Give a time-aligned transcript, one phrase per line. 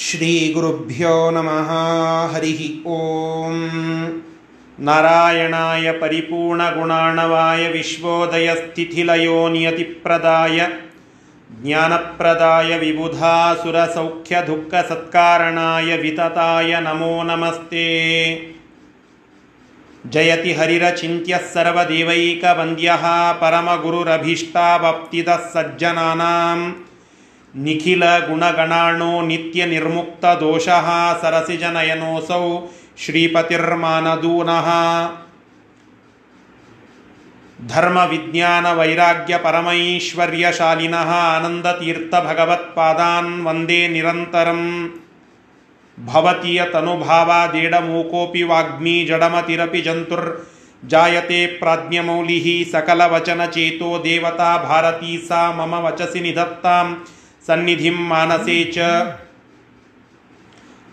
[0.00, 1.70] ಶ್ರೀಗುರುಭ್ಯೋ ನಮಃ.
[2.34, 3.70] ಹರಿ ಓಂ.
[4.80, 10.66] ನಾರಾಯಣಾಯ ಪರಿಪೂರ್ಣಗುಣಾಣವಾಯ ವಿಶ್ವೋದಯಸ್ಥಿಥಿಲಯೋ ನಿಯತಿಪ್ರದಾಯ.
[11.52, 18.38] ಜ್ಞಾನಪ್ರದಾಯ ವಿಬುಧಾಸುರಸೌಖ್ಯ ದುಃಖ ಸತ್ಕಾರಣಾಯ ವಿತತಾಯ ನಮೋ ನಮಸ್ತೆ.
[20.10, 26.87] ಜಯತಿ ಹರಿರಚಿಂತ್ಯಃ ಸರ್ವದೇವೈಕವಂದ್ಯಃ ಪರಮಗುರುರಭೀಷ್ಟಾವಪ್ತಿದಃ ಸಜ್ಜನಾನಾಂ.
[27.54, 30.90] ನಿಖಿಲ ಗುಣಗಣಾಣೋ ನಿತ್ಯ ನಿರ್ಮುಕ್ತ ದೋಷಃ
[31.22, 32.66] ಸರಸಿಜನಯನೋಸೌ
[32.98, 34.68] ಶ್ರೀಪತಿರ್ಮಾನದೂನಃ.
[37.66, 44.92] ಧರ್ಮ ವಿಜ್ಞಾನ ವೈರಾಗ್ಯ ಪರಮೈಶ್ವರ್ಯಶಾಲಿನಃ ಆನಂದತೀರ್ಥ ಭಗವತ್ಪಾದಾನ್ ವಂದೇ ನಿರಂತರಂ.
[46.06, 50.48] ಭವತಿಯ ತನುಭಾವಾದೇಡಮೂಕೋಪಿ ವಾಗ್ಮೀ ಜಡಮತಿರಪಿ ಜಂತುರ್
[50.86, 57.06] ಜಾಯತೆ ಪ್ರಾಜ್ಞಮೌಲಿ ಸಕಲವಚನಚೇತೋ ದೇವತಾ ಭಾರತೀ ಸಾ ಮಮ ವಚಸಿ ನಿಧತ್ತಾಂ.
[57.48, 58.78] सन्निधिं मानसे च।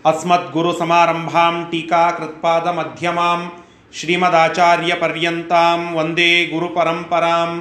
[0.06, 3.40] अस्मद्गुरुसमारम्भां टीकाकृत्पादमध्यमां
[3.92, 7.60] श्रीमदाचार्यपर्यन्तां वंदे गुरुपरम्पराम्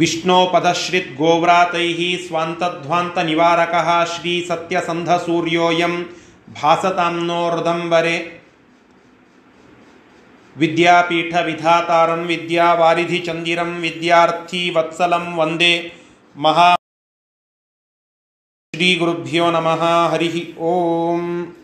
[0.00, 3.88] विष्णोपदश्रिद्गोव्रातैः स्वान्तध्वान्तनिवारकः
[6.56, 8.16] भासतां नो हृदम्बरे
[10.56, 15.72] विद्यापीठविधातारं विद्यावारिधिचन्दिरं विद्यार्थीवत्सलं वंदे
[16.36, 16.74] ಮಹಾ
[18.74, 20.08] ಶ್ರೀ ಗುರುಭ್ಯೋ ನಮಃ.
[20.08, 21.56] ಹರಿ ಓಂ.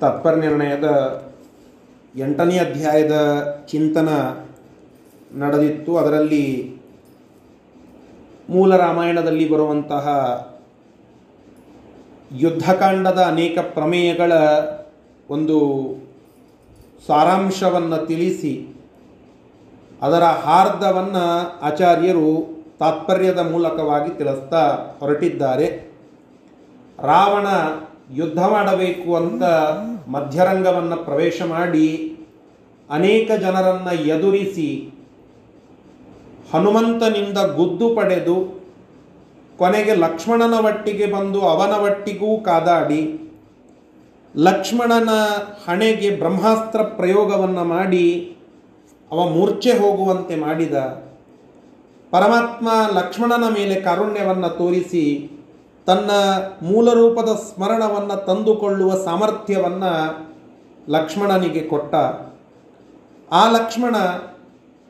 [0.00, 0.84] ತತ್ಪರ್ನಿರ್ಣಯದ
[2.16, 4.08] ಎಂಟನೇ ಅಧ್ಯಾಯದ ಚಿಂತನ
[5.32, 5.96] ನಡೆದಿತ್ತು.
[5.96, 6.76] ಅದರಲ್ಲಿ
[8.50, 10.08] ಮೂಲ ರಾಮಾಯಣದಲ್ಲಿ ಬರುವಂತಹ
[12.36, 14.32] ಯುದ್ಧಕಾಂಡದ ಅನೇಕ ಪ್ರಮೇಯಗಳ
[15.30, 15.58] ಒಂದು
[17.06, 18.77] ಸಾರಾಂಶವನ್ನು ತಿಳಿಸಿ
[20.02, 21.24] ಅದರ ಹಾರ್ದವನ್ನು
[21.62, 22.28] ಆಚಾರ್ಯರು
[22.80, 24.62] ತಾತ್ಪರ್ಯದ ಮೂಲಕವಾಗಿ ತಿಳಿಸ್ತಾ
[25.00, 25.66] ಹೊರಟಿದ್ದಾರೆ.
[27.02, 27.46] ರಾವಣ
[28.10, 29.42] ಯುದ್ಧ ಮಾಡಬೇಕು ಅಂತ
[30.08, 31.88] ಮಧ್ಯರಂಗವನ್ನು ಪ್ರವೇಶ ಮಾಡಿ
[32.90, 34.68] ಅನೇಕ ಜನರನ್ನು ಎದುರಿಸಿ
[36.54, 38.36] ಹನುಮಂತನಿಂದ ಗುದ್ದು ಪಡೆದು
[39.58, 43.02] ಕೊನೆಗೆ ಲಕ್ಷ್ಮಣನ ಒಟ್ಟಿಗೆ ಬಂದು ಅವನ ಒಟ್ಟಿಗೂ ಕಾದಾಡಿ
[44.34, 45.12] ಲಕ್ಷ್ಮಣನ
[45.66, 48.04] ಹಣೆಗೆ ಬ್ರಹ್ಮಾಸ್ತ್ರ ಪ್ರಯೋಗವನ್ನು ಮಾಡಿ
[49.10, 50.74] ಅವ ಮೂರ್ಛೆ ಹೋಗುವಂತೆ ಮಾಡಿದ
[52.10, 55.30] ಪರಮಾತ್ಮ ಲಕ್ಷ್ಮಣನ ಮೇಲೆ ಕಾರುಣ್ಯವನ್ನು ತೋರಿಸಿ
[55.86, 56.10] ತನ್ನ
[56.62, 59.92] ಮೂಲರೂಪದ ಸ್ಮರಣವನ್ನು ತಂದುಕೊಳ್ಳುವ ಸಾಮರ್ಥ್ಯವನ್ನು
[60.88, 61.94] ಲಕ್ಷ್ಮಣನಿಗೆ ಕೊಟ್ಟ.
[63.32, 63.96] ಆ ಲಕ್ಷ್ಮಣ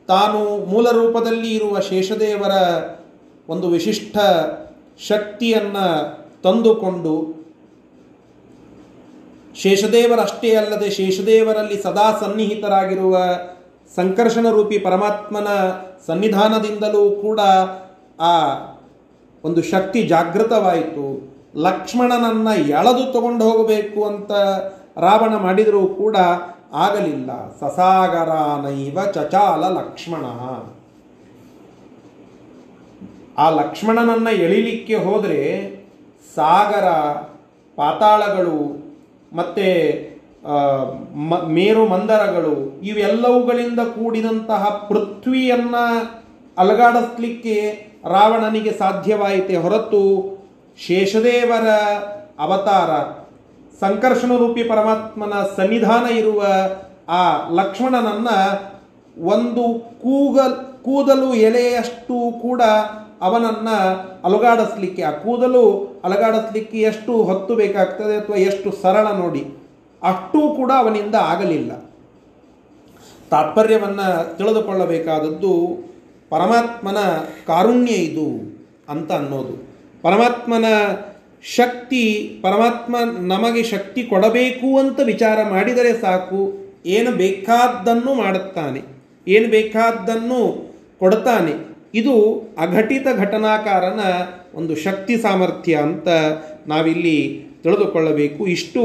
[0.07, 2.51] ತಾನು ಮೂಲ ರೂಪದಲ್ಲಿ ಇರುವ ಶೇಷದೇವರ
[3.49, 4.17] ಒಂದು ವಿಶಿಷ್ಟ
[5.07, 5.85] ಶಕ್ತಿಯನ್ನು
[6.43, 7.39] ತಂದುಕೊಂಡು
[9.55, 13.17] ಶೇಷದೇವರಷ್ಟೇ ಅಲ್ಲದೆ ಶೇಷದೇವರಲ್ಲಿ ಸದಾ ಸನ್ನಿಹಿತರಾಗಿರುವ
[13.95, 15.47] ಸಂಕರ್ಷಣ ರೂಪಿ ಪರಮಾತ್ಮನ
[16.07, 17.39] ಸನ್ನಿಧಾನದಿಂದಲೂ ಕೂಡ
[18.19, 18.33] ಆ
[19.43, 21.05] ಒಂದು ಶಕ್ತಿ ಜಾಗೃತವಾಯಿತು.
[21.55, 24.31] ಲಕ್ಷ್ಮಣನನ್ನು ಎಳೆದು ತಗೊಂಡು ಹೋಗಬೇಕು ಅಂತ
[24.97, 26.17] ರಾವಣ ಮಾಡಿದರೂ ಕೂಡ
[26.73, 27.31] ಆಗಲಿಲ್ಲ.
[27.59, 30.25] ಸಸಾಗರಾನೈವ ಚಚಾಲ ಲಕ್ಷ್ಮಣ.
[33.37, 35.41] ಆ ಲಕ್ಷ್ಮಣನನ್ನು ಎಳಿಲಿಕ್ಕೆ ಹೋದರೆ
[36.35, 36.87] ಸಾಗರ,
[37.77, 38.59] ಪಾತಾಳಗಳು
[39.33, 39.67] ಮತ್ತು
[41.47, 45.83] ಮೇರು ಮಂದರಗಳು, ಇವೆಲ್ಲವುಗಳಿಂದ ಕೂಡಿದಂತಹ ಪೃಥ್ವಿಯನ್ನು
[46.57, 47.55] ಅಲಗಾಡಿಸ್ಲಿಕ್ಕೆ
[48.05, 50.03] ರಾವಣನಿಗೆ ಸಾಧ್ಯವಾಯಿತೆ ಹೊರತು
[50.77, 51.67] ಶೇಷದೇವರ
[52.39, 52.91] ಅವತಾರ,
[53.79, 56.41] ಸಂಕರ್ಷಣ ರೂಪಿ ಪರಮಾತ್ಮನ ಸನ್ನಿಧಾನ ಇರುವ
[57.09, 58.29] ಆ ಲಕ್ಷ್ಮಣನನ್ನ
[59.17, 59.63] ಒಂದು
[60.01, 62.61] ಕೂಗಲ್, ಕೂದಲು ಎಲೆಯಷ್ಟು ಕೂಡ
[63.21, 63.69] ಅವನನ್ನ
[64.23, 65.63] ಅಲುಗಾಡಿಸ್ಲಿಕ್ಕೆ, ಆ ಕೂದಲು
[66.03, 69.58] ಅಲುಗಾಡಿಸ್ಲಿಕ್ಕೆ ಎಷ್ಟು ಹೊತ್ತು ಬೇಕಾಗ್ತದೆ ಅಥವಾ ಎಷ್ಟು ಸರಳ ನೋಡಿ.
[70.03, 71.71] ಅಷ್ಟೂ ಕೂಡ ಅವನಿಂದ ಆಗಲಿಲ್ಲ.
[73.29, 75.53] ತಾತ್ಪರ್ಯವನ್ನು ತಿಳಿದುಕೊಳ್ಳಬೇಕಾದದ್ದು
[76.29, 76.97] ಪರಮಾತ್ಮನ
[77.47, 78.27] ಕಾರುಣ್ಯ ಇದು
[78.89, 79.55] ಅಂತ ಅನ್ನೋದು.
[80.01, 80.65] ಪರಮಾತ್ಮನ
[81.43, 82.03] ಶಕ್ತಿ,
[82.41, 86.41] ಪರಮಾತ್ಮ ನಮಗೆ ಶಕ್ತಿ ಕೊಡಬೇಕು ಅಂತ ವಿಚಾರ ಮಾಡಿದರೆ ಸಾಕು,
[86.85, 88.81] ಏನು ಬೇಕಾದ್ದನ್ನು ಮಾಡುತ್ತಾನೆ,
[89.27, 90.41] ಏನು ಬೇಕಾದ್ದನ್ನು
[90.99, 91.53] ಕೊಡ್ತಾನೆ.
[91.93, 92.15] ಇದು
[92.57, 93.99] ಅಘಟಿತ ಘಟನಾಕಾರನ
[94.53, 96.07] ಒಂದು ಶಕ್ತಿ ಸಾಮರ್ಥ್ಯ ಅಂತ
[96.67, 98.47] ನಾವಿಲ್ಲಿ ತಿಳಿದುಕೊಳ್ಳಬೇಕು.
[98.47, 98.83] ಇಷ್ಟು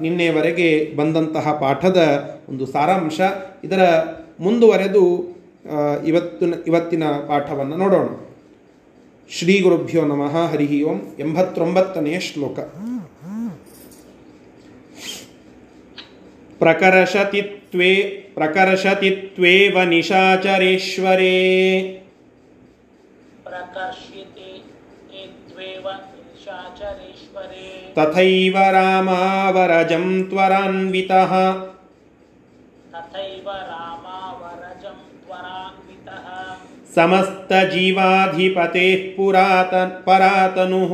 [0.00, 2.00] ನಿನ್ನೆವರೆಗೆ ಬಂದಂತಹ ಪಾಠದ
[2.48, 3.20] ಒಂದು ಸಾರಾಂಶ.
[3.64, 3.82] ಇದರ
[4.40, 5.36] ಮುಂದುವರೆದು
[6.06, 8.08] ಇವತ್ತಿನ ಇವತ್ತಿನ ಪಾಠವನ್ನು ನೋಡೋಣ.
[9.30, 12.58] ಶ್ರೀ ಗುರುಭ್ಯೋ ನಮಃ, ಹರಿ ಓಂ, ಎಂಬತ್ತೊಂಬತ್ತನೆಯ ಶ್ಲೋಕ.
[16.58, 17.94] ಪ್ರಕರ್ಷತಿತ್ವೇ
[18.34, 21.32] ಪ್ರಕರ್ಷತಿತ್ವೇವ ನಿಶಾಚರೇಶ್ವರೇ.
[23.44, 24.35] ತಥೈವ
[27.95, 31.33] तथैव रामावरजं त्वरान्वितः
[36.95, 38.85] ಸಮಸ್ತ ಜೀವಾಧಿಪತೆ
[39.15, 40.93] ಪುರಾತನ್ ಪರಾತನುಃ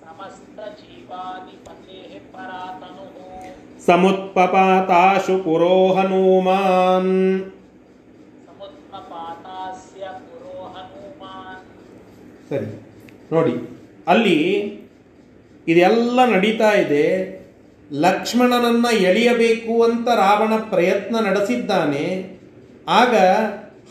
[0.00, 3.14] समस्त जीवाधिपतेः परातनुः
[3.86, 7.12] ಸಮುತ್ಪಪಾತಾಶು ಪುರೋ ಹನುಮಾನ್
[8.48, 11.62] समुत्पपातास्य पुरो हनुमान्
[12.50, 12.68] ಸರಿ
[13.32, 13.54] ನೋಡಿ
[14.12, 14.36] ಅಲ್ಲಿ
[15.67, 17.43] ಇದೆಲ್ಲ ನಡೀತಾ ಇದೆ.
[17.91, 22.33] ಲಕ್ಷ್ಮಣನನ್ನು ಎಳೆಯಬೇಕು ಅಂತ ರಾವಣ ಪ್ರಯತ್ನ ನಡೆಸಿದ್ದಾನೆ.
[22.87, 23.15] ಆಗ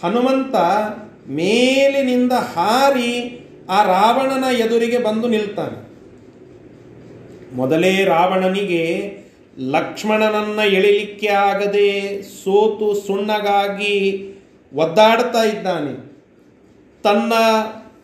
[0.05, 0.55] ಹನುಮಂತ
[1.31, 5.93] ಮೇಲಿನಿಂದ ಹಾರಿ ಆ ರಾವಣನ ಎದುರಿಗೆ ಬಂದು ನಿಲ್ತಾನೆ.
[7.57, 9.17] ಮೊದಲೇ ರಾವಣನಿಗೆ
[9.59, 14.29] ಲಕ್ಷ್ಮಣನನ್ನ ಎಳಿಲಿಕ್ಕೆ ಆಗದೆ ಸೋತು ಸುಣ್ಣಗಾಗಿ
[14.75, 16.13] ಒದ್ದಾಡ್ತಾ ಇದ್ದಾನೆ.
[17.03, 17.33] ತನ್ನ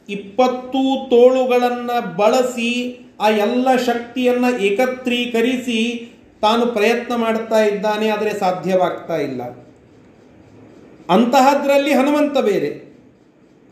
[0.08, 9.42] ಇಪ್ಪತ್ತು ತೋಳುಗಳನ್ನು ಬಳಸಿ ಆ ಎಲ್ಲ ಶಕ್ತಿಯನ್ನು ಏಕತ್ರೀಕರಿಸಿ ತಾನು ಪ್ರಯತ್ನ ಮಾಡ್ತಾ ಇದ್ದಾನೆ ಆದರೆ ಸಾಧ್ಯವಾಗ್ತಾ ಇಲ್ಲ.
[11.10, 12.88] ಅಂತಹದ್ರಲ್ಲಿ ಹನುಮಂತ ಬೇರೆ.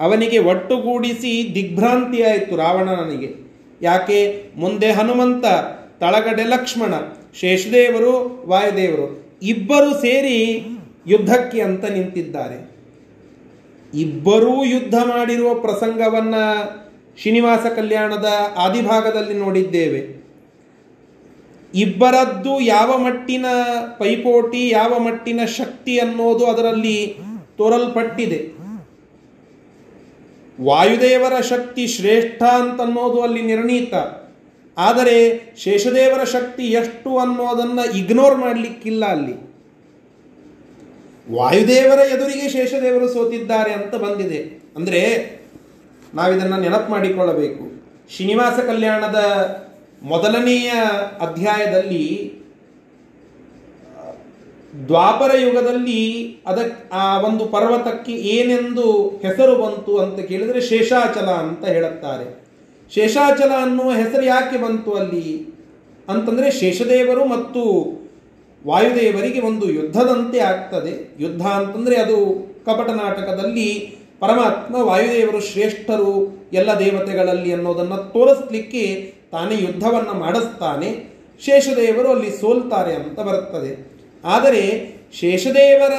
[0.00, 3.34] ಅವನಿಗೆ ಒಟ್ಟುಗೂಡಿಸಿ ದಿಗ್ಭ್ರಾಂತಿಯಾಯಿತು ರಾವಣನಿಗೆ
[3.82, 4.50] ಯಾಕೆ?
[4.56, 5.44] ಮುಂದೆ ಹನುಮಂತ,
[6.00, 6.94] ತಳಗಡೆ ಲಕ್ಷ್ಮಣ,
[7.40, 10.66] ಶೇಷದೇವರು, ವಾಯುದೇವರು ಇಬ್ಬರು ಸೇರಿ
[11.06, 12.76] ಯುದ್ಧಕ್ಕೆ ಅಂತ ನಿಂತಿದ್ದಾರೆ.
[13.94, 16.34] ಇಬ್ಬರೂ ಯುದ್ಧ ಮಾಡಿರುವ ಪ್ರಸಂಗವನ್ನ
[17.20, 20.00] ಶ್ರೀನಿವಾಸ ಕಲ್ಯಾಣದ ಆದಿಭಾಗದಲ್ಲಿ ನೋಡಿದ್ದೇವೆ.
[21.74, 23.46] ಇಬ್ಬರದ್ದು ಯಾವ ಮಟ್ಟಿನ
[23.98, 27.16] ಪೈಪೋಟಿ, ಯಾವ ಮಟ್ಟಿನ ಶಕ್ತಿ ಅನ್ನೋದು ಅದರಲ್ಲಿ
[27.56, 28.56] ತೋರಲ್ಪಟ್ಟಿದೆ.
[30.62, 33.94] ವಾಯುದೇವರ ಶಕ್ತಿ ಶ್ರೇಷ್ಠ ಅಂತನ್ನೋದು ಅಲ್ಲಿ ನಿರ್ಣೀತ.
[34.76, 35.16] ಆದರೆ
[35.58, 39.34] ಶೇಷದೇವರ ಶಕ್ತಿ ಎಷ್ಟು ಅನ್ನೋದನ್ನ ಇಗ್ನೋರ್ ಮಾಡಲಿಕ್ಕಿಲ್ಲ ಅಲ್ಲಿ.
[41.32, 44.40] ವಾಯುದೇವರ ಎದುರಿಗೆ ಶೇಷದೇವರು ಸೋತಿದ್ದಾರೆ ಅಂತ ಬಂದಿದೆ.
[44.76, 45.02] ಅಂದರೆ
[46.14, 47.82] ನಾವಿದನ್ನು ನೆನಪು ಮಾಡಿಕೊಳ್ಳಬೇಕು.
[48.10, 49.24] ಶ್ರೀನಿವಾಸ ಕಲ್ಯಾಣದ
[50.02, 50.72] ಮೊದಲನೆಯ
[51.20, 52.36] ಅಧ್ಯಾಯದಲ್ಲಿ,
[54.86, 62.46] ದ್ವಾಪರ ಯುಗದಲ್ಲಿ ಅದಕ್ಕೆ ಆ ಒಂದು ಪರ್ವತಕ್ಕೆ ಏನೆಂದು ಹೆಸರು ಬಂತು ಅಂತ ಕೇಳಿದರೆ ಶೇಷಾಚಲ ಅಂತ ಹೇಳುತ್ತಾರೆ.
[62.94, 65.54] ಶೇಷಾಚಲ ಅನ್ನುವ ಹೆಸರು ಯಾಕೆ ಬಂತು ಅಲ್ಲಿ?
[66.08, 67.62] ಅಂತಂದರೆ ಶೇಷದೇವರು ಮತ್ತು
[68.66, 71.16] ವಾಯುದೇವರಿಗೆ ಒಂದು ಯುದ್ಧದಂತೆ ಆಗ್ತದೆ.
[71.20, 81.16] ಯುದ್ಧ ಅಂತಂದರೆ ಅದು ಕಪಟ ನಾಟಕದಲ್ಲಿ ಪರಮಾತ್ಮ ವಾಯುದೇವರು ಶ್ರೇಷ್ಠರು ಎಲ್ಲ ದೇವತೆಗಳಲ್ಲಿ ಅನ್ನೋದನ್ನು ತೋರಿಸ್ಲಿಕ್ಕೆ ತಾನೇ ಯುದ್ಧವನ್ನು ಮಾಡಿಸ್ತಾನೆ.
[81.44, 83.96] ಶೇಷದೇವರು ಅಲ್ಲಿ ಸೋಲ್ತಾರೆ ಅಂತ ಬರುತ್ತದೆ.
[84.24, 85.92] ಆದರೆ ಶೇಷದೇವರ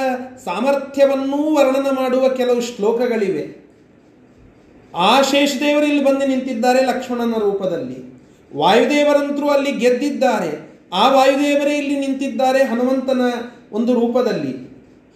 [0.46, 3.68] ಸಾಮರ್ಥ್ಯವನ್ನೂ ವರ್ಣನ ಮಾಡುವ ಕೆಲವು ಶ್ಲೋಕಗಳಿವೆ.
[4.96, 8.22] ಆ ಶೇಷದೇವರು ಇಲ್ಲಿ ಬಂದು ನಿಂತಿದ್ದಾರೆ ಲಕ್ಷ್ಮಣನ ರೂಪದಲ್ಲಿ.
[8.56, 10.80] ವಾಯುದೇವರಂತರೂ ಅಲ್ಲಿ ಗೆದ್ದಿದ್ದಾರೆ.
[10.94, 13.22] ಆ ವಾಯುದೇವರೇ ಇಲ್ಲಿ ನಿಂತಿದ್ದಾರೆ ಹನುಮಂತನ
[13.72, 14.68] ಒಂದು ರೂಪದಲ್ಲಿ.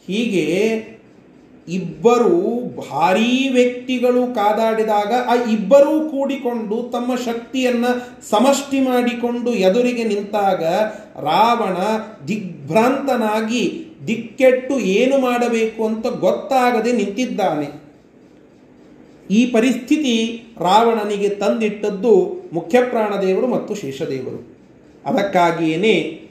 [0.07, 0.77] ಹೀಗೆ
[1.67, 2.59] ಇಬ್ಬರು
[2.89, 7.85] ಭಾರೀ ವ್ಯಕ್ತಿಗಳು ಕಾದಾಡಿದಾಗ ಆ ಇಬ್ಬರೂ ಕೂಡಿಕೊಂಡು ತಮ್ಮ ಶಕ್ತಿಯನ್ನ
[8.29, 10.63] ಸಮಷ್ಟಿ ಮಾಡಿಕೊಂಡು ಎದುರಿಗೆ ನಿಂತಾಗ
[11.21, 11.77] ರಾವಣ
[12.27, 17.81] ದಿಗ್ಭ್ರಾಂತನಾಗಿ ದಿಕ್ಕೆಟ್ಟು ಏನು ಮಾಡಬೇಕು ಅಂತ ಗೊತ್ತಾಗದೆ ನಿಂತಿದ್ದಾನೆ.
[19.31, 24.61] ಈ ಪರಿಸ್ಥಿತಿ ರಾವಣನಿಗೆ ತಂದಿಟ್ಟದ್ದು ಮುಖ್ಯಪ್ರಾಣದೇವರು ಮತ್ತು ಶೇಷದೇವರು.
[25.05, 26.27] ಅದಕ್ಕಾಗಿಯೇ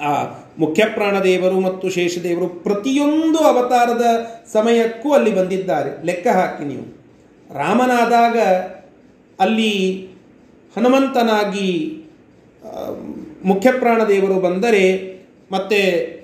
[0.00, 0.24] ಆ
[0.58, 4.04] ಮುಖ್ಯಪ್ರಾಣದೇವರು ಮತ್ತು ಶೇಷದೇವರು ಪ್ರತಿಯೊಂದು ಅವತಾರದ
[4.52, 6.06] ಸಮಯಕ್ಕೂ ಅಲ್ಲಿ ಬಂದಿದ್ದಾರೆ.
[6.06, 7.02] ಲೆಕ್ಕ ಹಾಕಿ ನೀವು.
[7.54, 8.38] ರಾಮನಾದಾಗ
[9.40, 10.02] ಅಲ್ಲಿ
[10.76, 11.98] ಹನುಮಂತನಾಗಿ
[13.44, 15.12] ಮುಖ್ಯಪ್ರಾಣದೇವರು ಬಂದರೆ
[15.52, 15.80] ಮತ್ತೆ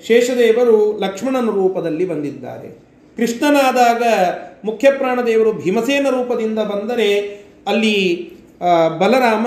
[0.06, 2.68] ಶೇಷದೇವರು ಲಕ್ಷ್ಮಣನ ರೂಪದಲ್ಲಿ ಬಂದಿದ್ದಾರೆ.
[3.16, 4.02] ಕೃಷ್ಣನಾದಾಗ
[4.64, 7.24] ಮುಖ್ಯಪ್ರಾಣದೇವರು ಭೀಮಸೇನ ರೂಪದಿಂದ ಬಂದರೆ
[7.66, 8.30] ಅಲ್ಲಿ
[8.98, 9.46] ಬಲರಾಮ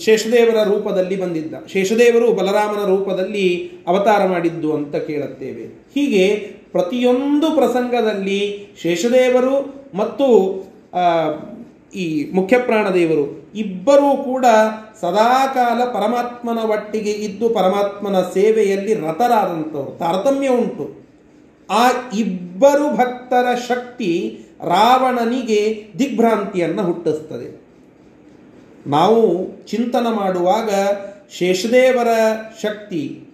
[0.00, 1.66] ಶೇಷದೇವರ ರೂಪದಲ್ಲಿ ಬಂದಿದ್ದ.
[1.66, 5.64] ಶೇಷದೇವರು ಬಲರಾಮನ ರೂಪದಲ್ಲಿ ಅವತಾರ ಮಾಡಿದ್ದು ಅಂತ ಕೇಳುತ್ತೇವೆ.
[5.94, 6.28] ಹೀಗೆ
[6.72, 10.26] ಪ್ರತಿಯೊಂದು ಪ್ರಸಂಗದಲ್ಲಿ ಶೇಷದೇವರು ಮತ್ತು
[11.94, 14.46] ಈ ಮುಖ್ಯಪ್ರಾಣದೇವರು ಇಬ್ಬರೂ ಕೂಡ
[15.00, 21.08] ಸದಾಕಾಲ ಪರಮಾತ್ಮನ ಒಟ್ಟಿಗೆ ಇದ್ದು ಪರಮಾತ್ಮನ ಸೇವೆಯಲ್ಲಿ ರತರಾದಂಥವ್ರು ತಾರತಮ್ಯ ಉಂಟು.
[21.70, 27.67] ಆ ಇಬ್ಬರು ಭಕ್ತರ ಶಕ್ತಿ ರಾವಣನಿಗೆ ದಿಗ್ಭ್ರಾಂತಿಯನ್ನು ಹುಟ್ಟಿಸ್ತದೆ.
[28.86, 30.70] ನಾವು ಚಿಂತನ ಮಾಡುವಾಗ
[31.38, 32.08] ಶೇಷದೇವರ
[32.62, 33.24] ಶಕ್ತಿ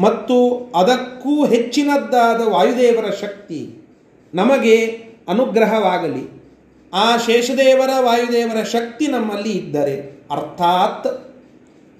[0.00, 3.88] ಮತ್ತು ಅದಕ್ಕೂ ಹೆಚ್ಚಿನದ್ದಾದ ವಾಯುದೇವರ ಶಕ್ತಿ
[4.34, 4.76] ನಮಗೆ
[5.28, 6.42] ಅನುಗ್ರಹವಾಗಲಿ.
[6.94, 11.06] ಆ ಶೇಷದೇವರ ವಾಯುದೇವರ ಶಕ್ತಿ ನಮ್ಮಲ್ಲಿ ಇದ್ದರೆ, ಅರ್ಥಾತ್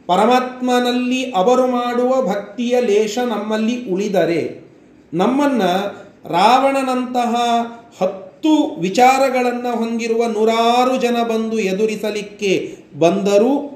[0.07, 4.61] ಪರಮಾತ್ಮನಲ್ಲಿ ಅವರು ಮಾಡುವ ಭಕ್ತಿಯ ಲೇಷ ನಮ್ಮಲ್ಲಿ ಉಳಿದರೆ,
[5.15, 7.35] ನಮ್ಮನ್ನು ರಾವಣನಂತಹ
[8.01, 8.22] ಹತ್ತು
[8.79, 13.69] ವಿಚಾರಗಳನ್ನು ಹೊಂದಿರುವ ನೂರಾರು ಜನ ಬಂದು ಎದುರಿಸಲಿಕ್ಕೆ ಬಂದರೂ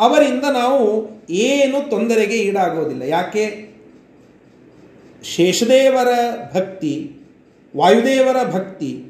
[0.00, 3.02] ಅವರಿಂದ ನಾವು ಏನು ತೊಂದರೆಗೆ ಈಡಾಗೋದಿಲ್ಲ.
[3.02, 3.72] ಯಾಕೆ?
[5.24, 6.08] ಶೇಷದೇವರ
[6.56, 7.10] ಭಕ್ತಿ,
[7.76, 9.04] ವಾಯುದೇವರ ಭಕ್ತಿ,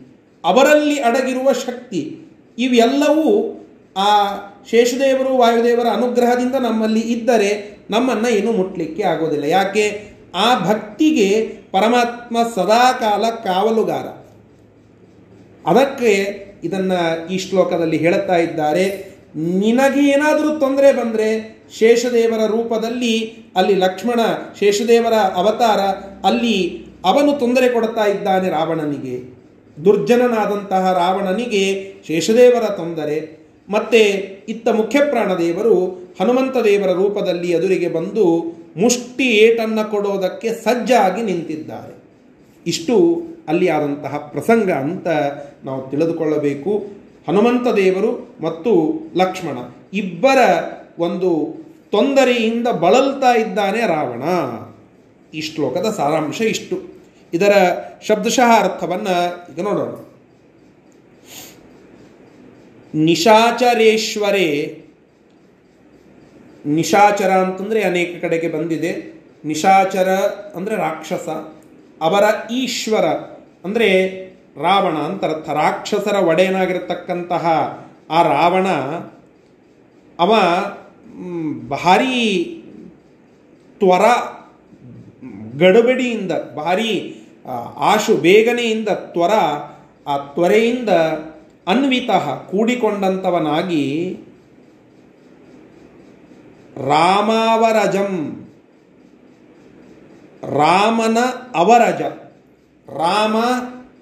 [0.45, 2.19] ಅವರಲ್ಲಿ ಅಡಗಿರುವ ಶಕ್ತಿ,
[2.59, 3.59] ಇವೆಲ್ಲವೂ
[3.97, 4.37] ಆ
[4.71, 9.45] ಶೇಷದೇವರು, ವಾಯುದೇವರ ಅನುಗ್ರಹದಿಂದ ನಮ್ಮಲ್ಲಿ ಇದ್ದರೆ ನಮ್ಮನ್ನು ಏನು ಮುಟ್ಲಿಕ್ಕೆ ಆಗೋದಿಲ್ಲ.
[9.45, 10.13] ಯಾಕೆ?
[10.35, 14.22] ಆ ಭಕ್ತಿಗೆ ಪರಮಾತ್ಮ ಸದಾಕಾಲ ಕಾವಲುಗಾರ.
[15.67, 16.13] ಅದಕ್ಕೆ
[16.65, 24.21] ಇದನ್ನು ಈ ಶ್ಲೋಕದಲ್ಲಿ ಹೇಳುತ್ತಾ ಇದ್ದಾರೆ ನಿನಗೆ ಏನಾದರೂ ತೊಂದರೆ ಬಂದರೆ ಶೇಷದೇವರ ರೂಪದಲ್ಲಿ ಅಲ್ಲಿ ಲಕ್ಷ್ಮಣ,
[24.61, 25.81] ಶೇಷದೇವರ ಅವತಾರ,
[26.27, 29.43] ಅಲ್ಲಿ ಅವನು ತೊಂದರೆ ಕೊಡ್ತಾ ಇದ್ದಾನೆ ರಾವಣನಿಗೆ.
[29.85, 33.43] ದುರ್ಜನನಾದಂತಹ ರಾವಣನಿಗೆ ಶೇಷದೇವರ ತೊಂದರೆ.
[33.69, 34.01] ಮತ್ತೆ
[34.49, 35.75] ಇತ್ತ ಮುಖ್ಯ ಪ್ರಾಣದೇವರು
[36.21, 38.27] ಹನುಮಂತ ದೇವರ ರೂಪದಲ್ಲಿ ಎದುರಿಗೆ ಬಂದು
[38.77, 41.95] ಮುಷ್ಟಿ ಏಟನ್ನು ಕೊಡೋದಕ್ಕೆ ಸಜ್ಜಾಗಿ ನಿಂತಿದ್ದಾರೆ.
[42.67, 45.07] ಇಷ್ಟು ಅಲ್ಲಿ ಆದಂತಹ ಪ್ರಸಂಗ ಅಂತ
[45.65, 46.87] ನಾವು ತಿಳಿದುಕೊಳ್ಳಬೇಕು.
[47.29, 49.59] ಹನುಮಂತ ದೇವರು ಮತ್ತು ಲಕ್ಷ್ಮಣ
[49.93, 50.39] ಇಬ್ಬರ
[50.99, 51.55] ಒಂದು
[51.91, 54.23] ತೊಂದರೆಯಿಂದ ಬಳಲ್ತಾ ಇದ್ದಾನೆ ರಾವಣ.
[55.35, 56.77] ಈ ಶ್ಲೋಕದ ಸಾರಾಂಶ ಇಷ್ಟು.
[57.35, 57.53] ಇದರ
[58.03, 59.93] ಶಬ್ದಶಃ ಅರ್ಥವನ್ನು ಈಗ ನೋಡೋಣ.
[62.95, 64.85] ನಿಶಾಚರೇಶ್ವರೇ,
[66.67, 69.23] ನಿಶಾಚರ ಅಂತಂದರೆ ಅನೇಕ ಕಡೆಗೆ ಬಂದಿದೆ.
[69.45, 70.09] ನಿಶಾಚರ
[70.55, 71.29] ಅಂದರೆ ರಾಕ್ಷಸ,
[72.01, 73.32] ಅವರ ಈಶ್ವರ.
[73.65, 73.89] ಅಂದರೆ
[74.63, 75.49] ರಾವಣ ಅಂತ ಅರ್ಥ.
[75.49, 77.45] ರಾಕ್ಷಸರ ಒಡೆಯನಾಗಿರತಕ್ಕಂತಹ
[78.11, 78.69] ಆ ರಾವಣ,
[80.19, 80.33] ಅವ
[81.69, 82.17] ಭಾರಿ
[83.81, 84.05] ತ್ವರ,
[85.59, 86.93] ಗಡಬಡಿಯಿಂದ, ಭಾರಿ
[87.91, 89.33] ಆಶು ಬೇಗನೆಯಿಂದ, ತ್ವರ,
[90.07, 90.91] ಆ ತ್ವರೆಯಿಂದ
[91.67, 92.11] ಅನ್ವಿತ
[92.51, 93.85] ಕೂಡಿಕೊಂಡಂಥವನಾಗಿ
[96.77, 98.13] ರಾಮಾವರಜಂ,
[100.59, 101.19] ರಾಮನ
[101.55, 102.03] ಅವರಜ.
[102.89, 103.37] ರಾಮ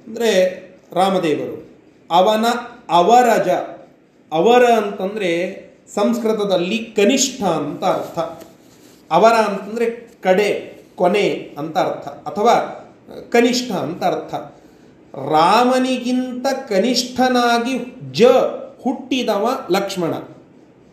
[0.07, 0.61] ಅಂದರೆ
[0.93, 1.71] ರಾಮದೇವರು.
[2.11, 2.45] ಅವನ
[2.89, 3.49] ಅವರಜ.
[4.33, 5.61] ಅವರ ಅಂತಂದರೆ
[5.95, 8.19] ಸಂಸ್ಕೃತದಲ್ಲಿ ಕನಿಷ್ಠ ಅಂತ ಅರ್ಥ.
[9.11, 12.09] ಅವರ ಅಂತಂದರೆ ಕಡೆ, ಕೊನೆ ಅಂತ ಅರ್ಥ.
[12.09, 12.55] ಅಥವಾ
[13.31, 14.35] ಕನಿಷ್ಠ ಅಂತ ಅರ್ಥ.
[15.15, 17.79] ರಾಮನಿಗಿಂತ ಕನಿಷ್ಠನಾಗಿ
[18.13, 18.23] ಜ
[18.83, 20.15] ಹುಟ್ಟಿದವ ಲಕ್ಷ್ಮಣ.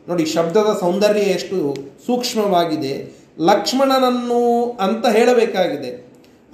[0.07, 1.75] ನೋಡಿ, ಶಬ್ದದ ಸೌಂದರ್ಯ ಎಷ್ಟು
[2.05, 3.11] ಸೂಕ್ಷ್ಮವಾಗಿದೆ.
[3.39, 6.06] ಲಕ್ಷ್ಮಣನನ್ನು ಅಂತ ಹೇಳಬೇಕಾಗಿದೆ.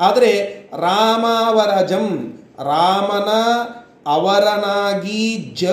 [0.03, 0.31] ಆದರೆ
[0.87, 2.07] ರಾಮಾವರಜಂ,
[2.71, 3.31] ರಾಮನ
[4.07, 5.21] ಅವರನಾಗಿ
[5.61, 5.63] ಜ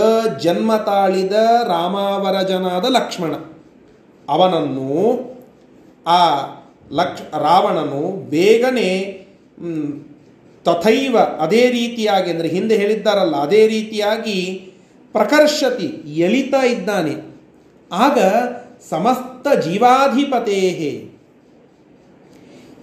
[0.45, 1.37] ಜನ್ಮ ತಾಳಿದ
[1.69, 3.33] ರಾಮಾವರಜನಾದ ಲಕ್ಷ್ಮಣ.
[4.29, 4.91] ಅವನನ್ನು,
[6.07, 6.21] ಆ
[6.93, 8.91] ಲಕ್ಷ, ರಾವಣನು ಬೇಗನೆ
[10.65, 14.39] ತಥೈವ ಅದೇ ರೀತಿಯಾಗಿ, ಅಂದರೆ ಹಿಂದೆ ಹೇಳಿದ್ದಾರಲ್ಲ, ಅದೇ ರೀತಿಯಾಗಿ
[15.15, 15.89] ಪ್ರಕರ್ಷತಿ
[16.27, 17.15] ಎಳಿತಾ ಇದ್ದಾನೆ.
[17.91, 18.19] ಆಗ
[18.91, 20.93] ಸಮಸ್ತ ಜೀವಾಧಿಪತೇಹೇ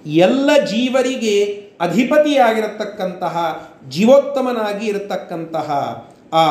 [0.07, 1.35] ಎಲ್ಲ ಜೀವರಿಗೆ
[1.81, 3.35] ಅಧಿಪತಿಯಾಗಿರತಕ್ಕಂತಹ
[3.89, 5.69] ಜೀವೋತ್ತಮನಾಗಿ ಇರತಕ್ಕಂತಹ
[6.33, 6.45] ಆ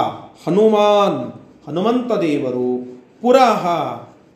[0.47, 1.21] ಹನುಮಾನ್
[1.67, 2.71] ಹನುಮಂತ ದೇವರು
[3.23, 3.65] ಪುರಃ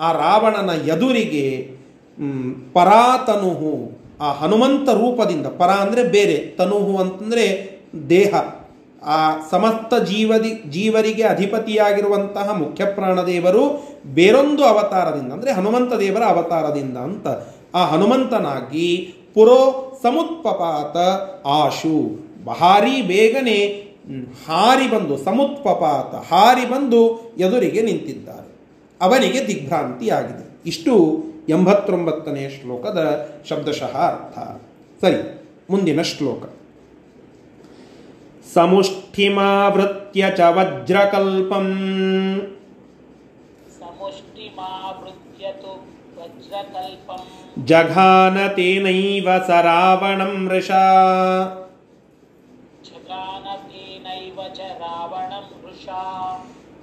[0.00, 1.46] ಆ ರಾವಣನ ಎದುರಿಗೆ
[2.72, 3.74] ಪರಾತನುಹು,
[4.20, 7.44] ಆ ಹನುಮಂತ ರೂಪದಿಂದ, ಪರ ಅಂದರೆ ಬೇರೆ, ತನುಹು ಅಂತಂದರೆ
[8.08, 8.34] ದೇಹ.
[9.02, 13.62] ಆ ಸಮಸ್ತ ಜೀವದಿ, ಜೀವರಿಗೆ ಅಧಿಪತಿಯಾಗಿರುವಂತಹ ಮುಖ್ಯ ಪ್ರಾಣದೇವರು
[14.14, 17.26] ಬೇರೊಂದು ಅವತಾರದಿಂದ, ಅಂದರೆ ಹನುಮಂತ ದೇವರ ಅವತಾರದಿಂದ ಅಂತ
[17.74, 20.96] ಆ ಹನುಮಂತನಾಗಿ ಪುರೋ ಸಮುತ್ಪಪಾತ
[21.46, 22.26] ಆಶು.
[22.44, 23.90] ಭಾರಿ ಬೇಗನೆ
[24.46, 28.50] ಹಾರಿ ಬಂದು, ಸಮುತ್ಪಪಾತ ಹಾರಿ ಬಂದು ಎದುರಿಗೆ ನಿಂತಿದ್ದಾರೆ.
[29.00, 30.60] ಅವನಿಗೆ ದಿಗ್ಭ್ರಾಂತಿಯಾಗಿದೆ.
[30.66, 34.38] ಇಷ್ಟು ಎಂಬತ್ತೊಂಬತ್ತನೇ ಶ್ಲೋಕದ ಶಬ್ದಶಃ ಅರ್ಥ.
[35.04, 36.42] ಸರಿ, ಮುಂದಿನ ಶ್ಲೋಕ.
[38.54, 41.68] ಸಮುಷ್ಠಿಮಾವೃತ್ಯ ಚ ವಜ್ರಕಲ್ಪಂ.
[43.78, 45.46] ಸಮುಷ್ಟಿಮಾವೃತ್ಯ
[46.20, 47.39] ವಜ್ರಕಲ್ಪಂ.
[47.59, 50.85] जघान तेनैव स रावणं मृषा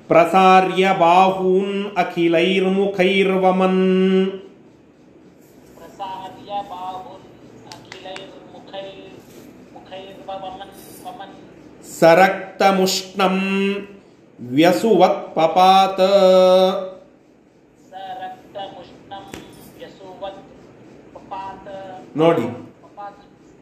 [0.10, 3.82] प्रसार्य बाहून् अखिलैर्मुखैर्वमन्
[12.00, 13.38] सरक्तमुष्णं
[14.40, 16.02] व्यसुवत्पपात्
[22.18, 22.74] ನೋಡಿ.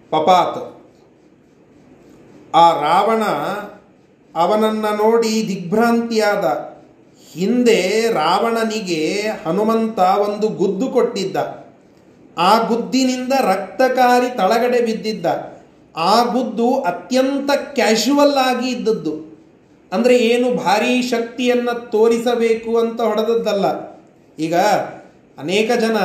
[0.10, 0.76] ಪಪಾತ್.
[2.56, 3.24] ಆ ರಾವಣ
[4.36, 6.76] ಅವನನ್ನು ನೋಡಿ ದಿಗ್ಭ್ರಾಂತಿಯಾದ.
[7.34, 11.66] ಹಿಂದೆ ರಾವಣನಿಗೆ ಹನುಮಂತ ಒಂದು ಗುದ್ದು ಕೊಟ್ಟಿದ್ದ.
[12.38, 15.26] ಆ ಗುದ್ದಿನಿಂದ ರಕ್ತಕಾರಿ ತಳಗಡೆ ಬಿದ್ದಿದ್ದ.
[15.98, 19.36] ಆ ಗುದ್ದು ಅತ್ಯಂತ ಕ್ಯಾಶುವಲ್ ಆಗಿ ಇದ್ದದ್ದು.
[19.92, 23.66] ಅಂದರೆ ಏನು ಭಾರೀ ಶಕ್ತಿಯನ್ನು ತೋರಿಸಬೇಕು ಅಂತ ಹೊಡೆದದ್ದಲ್ಲ.
[24.40, 24.56] ಈಗ
[25.38, 25.98] ಅನೇಕ ಜನ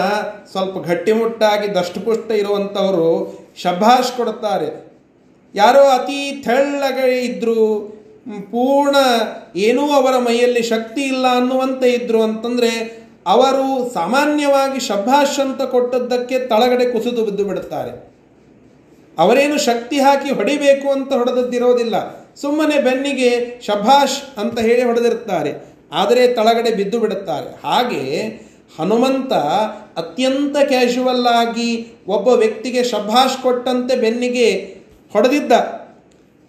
[0.53, 3.11] ಸ್ವಲ್ಪ ಗಟ್ಟಿಮುಟ್ಟಾಗಿ ದಷ್ಟಪುಷ್ಟ ಇರುವಂಥವರು
[3.63, 4.69] ಶಭಾಷ್ ಕೊಡುತ್ತಾರೆ.
[5.55, 7.63] ಯಾರೋ ಅತಿ ತೆಳ್ಳಗೆ ಇದ್ದರು
[8.51, 8.97] ಪೂರ್ಣ
[9.57, 12.73] ಏನೂ ಅವರ ಮೈಯಲ್ಲಿ ಶಕ್ತಿ ಇಲ್ಲ ಅನ್ನುವಂತೆ ಇದ್ದರು ಅಂತಂದರೆ
[13.27, 17.93] ಅವರು ಸಾಮಾನ್ಯವಾಗಿ ಶಭಾಷ್ ಅಂತ ಕೊಟ್ಟದ್ದಕ್ಕೆ ತಳಗಡೆ ಕುಸಿದು ಬಿದ್ದು ಬಿಡುತ್ತಾರೆ.
[19.19, 21.97] ಅವರೇನು ಶಕ್ತಿ ಹಾಕಿ ಹೊಡಿಬೇಕು ಅಂತ ಹೊಡೆದದ್ದಿರೋದಿಲ್ಲ
[22.35, 23.31] ಸುಮ್ಮನೆ ಬೆನ್ನಿಗೆ
[23.67, 25.53] ಶಭಾಷ್ ಅಂತ ಹೇಳಿ ಹೊಡೆದಿರ್ತಾರೆ
[25.93, 27.51] ಆದರೆ ತಳಗಡೆ ಬಿದ್ದು ಬಿಡುತ್ತಾರೆ.
[27.69, 28.03] ಹಾಗೆ
[28.79, 29.33] ಹನುಮಂತ
[29.99, 34.81] ಅತ್ಯಂತ ಕ್ಯಾಶುವಲ್ ಆಗಿ ಒಬ್ಬ ವ್ಯಕ್ತಿಗೆ ಶಭಾಷ್ ಕೊಟ್ಟಂತೆ ಬೆನ್ನಿಗೆ
[35.13, 35.53] ಹೊಡೆದಿದ್ದ.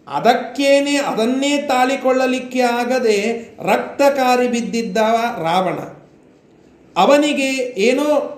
[0.08, 3.18] ಅದಕ್ಕೇನೆ ಅದನ್ನೇ ತಾಳಿಕೊಳ್ಳಲಿಕ್ಕೆ ಆಗದೆ
[3.64, 4.98] ರಕ್ತಕಾರಿ ಬಿದ್ದಿದ್ದ
[5.38, 5.80] ರಾವಣ.
[6.98, 8.38] ಅವನಿಗೆ ಏನೋ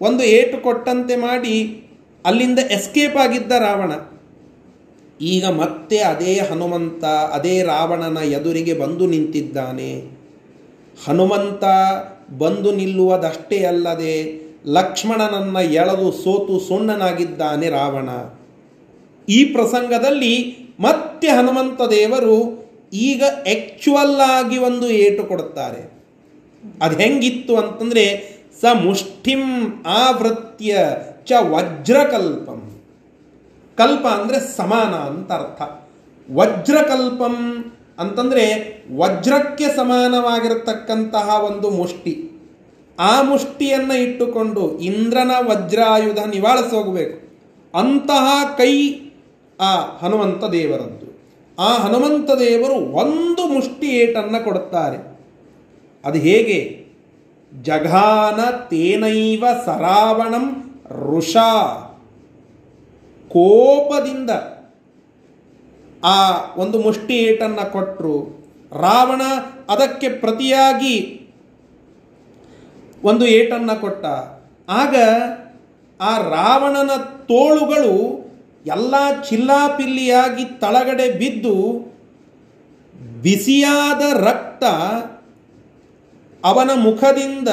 [0.00, 1.86] ಒಂದು ಏಟು ಕೊಟ್ಟಂತೆ ಮಾಡಿ
[2.24, 3.92] ಅಲ್ಲಿಂದ ಎಸ್ಕೇಪ್ ಆಗಿದ್ದ ರಾವಣ.
[5.20, 9.92] ಈಗ ಮತ್ತೆ ಅದೇ ಹನುಮಂತ, ಅದೇ ರಾವಣನ ಎದುರಿಗೆ ಬಂದು ನಿಂತಿದ್ದಾನೆ.
[11.06, 11.64] ಹನುಮಂತ
[12.38, 18.08] ಬಂದು ನಿಲ್ಲುವುದಷ್ಟೇ ಅಲ್ಲದೆ ಲಕ್ಷ್ಮಣನನ್ನ ಎಳೆದು ಸೋತು ಸುಣ್ಣನಾಗಿದ್ದಾನೆ ರಾವಣ.
[19.28, 25.92] ಈ ಪ್ರಸಂಗದಲ್ಲಿ ಮತ್ತೆ ಹನುಮಂತ ದೇವರು ಈಗ ಎಕ್ಚುವಲ್ ಆಗಿ ಒಂದು ಏಟು ಕೊಡುತ್ತಾರೆ.
[26.82, 29.42] ಅದು ಹೆಂಗಿತ್ತು ಅಂತಂದರೆ ಸ ಮುಷ್ಠಿಂ
[29.86, 30.76] ಆವೃತ್ಯ
[31.24, 32.82] ಚ ವಜ್ರಕಲ್ಪಂ.
[33.76, 35.62] ಕಲ್ಪ ಅಂದರೆ ಸಮಾನ ಅಂತ ಅರ್ಥ.
[36.32, 37.64] ವಜ್ರಕಲ್ಪಂ
[37.98, 38.44] ಅಂತಂದರೆ
[38.96, 42.30] ವಜ್ರಕ್ಕೆ ಸಮಾನವಾಗಿರತಕ್ಕಂತಹ ಒಂದು ಮುಷ್ಟಿ.
[42.98, 47.24] ಆ ಮುಷ್ಟಿಯನ್ನು ಇಟ್ಟುಕೊಂಡು ಇಂದ್ರನ ವಜ್ರಾಯುಧ ನಿವಾಳಿಸೋಗಬೇಕು.
[47.78, 49.00] ಅಂತಹ ಕೈ
[49.60, 51.04] ಆ ಹನುಮಂತ ದೇವರದ್ದು.
[51.58, 55.18] ಆ ಹನುಮಂತ ದೇವರು ಒಂದು ಮುಷ್ಟಿ ಏಟನ್ನು ಕೊಡುತ್ತಾರೆ.
[56.04, 56.84] ಅದು ಹೇಗೆ?
[57.62, 61.80] ಜಘಾನ ತೇನೈವ ಸರಾವಣಂ ಋಷಾ.
[63.28, 64.30] ಕೋಪದಿಂದ
[66.12, 66.16] ಆ
[66.62, 68.16] ಒಂದು ಮುಷ್ಟಿ ಏಟನ್ನು ಕೊಟ್ಟರು
[68.84, 69.22] ರಾವಣ
[69.72, 70.96] ಅದಕ್ಕೆ ಪ್ರತಿಯಾಗಿ
[73.02, 74.04] ಒಂದು ಏಟನ್ನು ಕೊಟ್ಟ.
[74.80, 74.94] ಆಗ
[76.00, 76.92] ಆ ರಾವಣನ
[77.30, 77.94] ತೋಳುಗಳು
[78.74, 78.94] ಎಲ್ಲ
[79.28, 81.56] ಚಿಲ್ಲಾಪಿಲ್ಲಿಯಾಗಿ ತಳಗಡೆ ಬಿದ್ದು
[83.24, 84.64] ಬಿಸಿಯಾದ ರಕ್ತ
[86.44, 87.50] ಅವನ ಮುಖದಿಂದ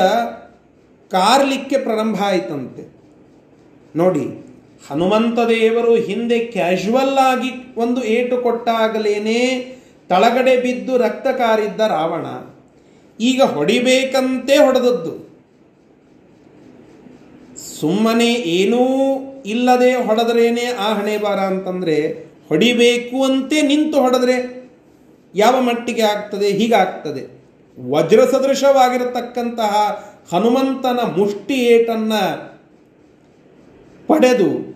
[1.12, 2.84] ಕಾರ್ಲಿಕ್ಕೆ ಪ್ರಾರಂಭ ಆಯಿತಂತೆ.
[3.96, 4.26] ನೋಡಿ
[4.90, 9.40] ಹನುಮಂತ ದೇವರು ಹಿಂದೆ ಕ್ಯಾಶುವಲ್ ಆಗಿ ಒಂದು ಏಟು ಕೊಟ್ಟಾಗಲೇನೆ
[10.10, 12.26] ತಳಗಡೆ ಬಿದ್ದು ರಕ್ತ ಕಾರಿದ್ದ ರಾವಣ
[13.20, 15.32] ಈಗ ಹೊಡಿಬೇಕಂತೆ ಹೊಡೆದದ್ದು.
[17.80, 18.82] ಸುಮ್ಮನೆ ಏನೂ
[19.46, 22.14] ಇಲ್ಲದೆ ಹೊಡೆದ್ರೇನೆ ಆ ಹಣೆ ಬಾರ ಅಂತಂದರೆ
[22.50, 24.68] ಹೊಡಿಬೇಕು ಅಂತೆ ನಿಂತು ಹೊಡೆದ್ರೆ
[25.36, 26.48] ಯಾವ ಮಟ್ಟಿಗೆ ಆಗ್ತದೆ?
[26.52, 27.42] ಹೀಗಾಗ್ತದೆ.
[27.90, 32.14] ವಜ್ರ ಸದೃಶವಾಗಿರತಕ್ಕಂತಹ ಹನುಮಂತನ ಮುಷ್ಟಿ ಏಟನ್ನ
[34.08, 34.71] ಪಡೆದು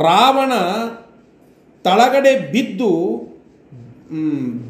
[0.00, 0.52] ರಾವಣ
[1.84, 2.90] ತಳಗಡೆ ಬಿದ್ದು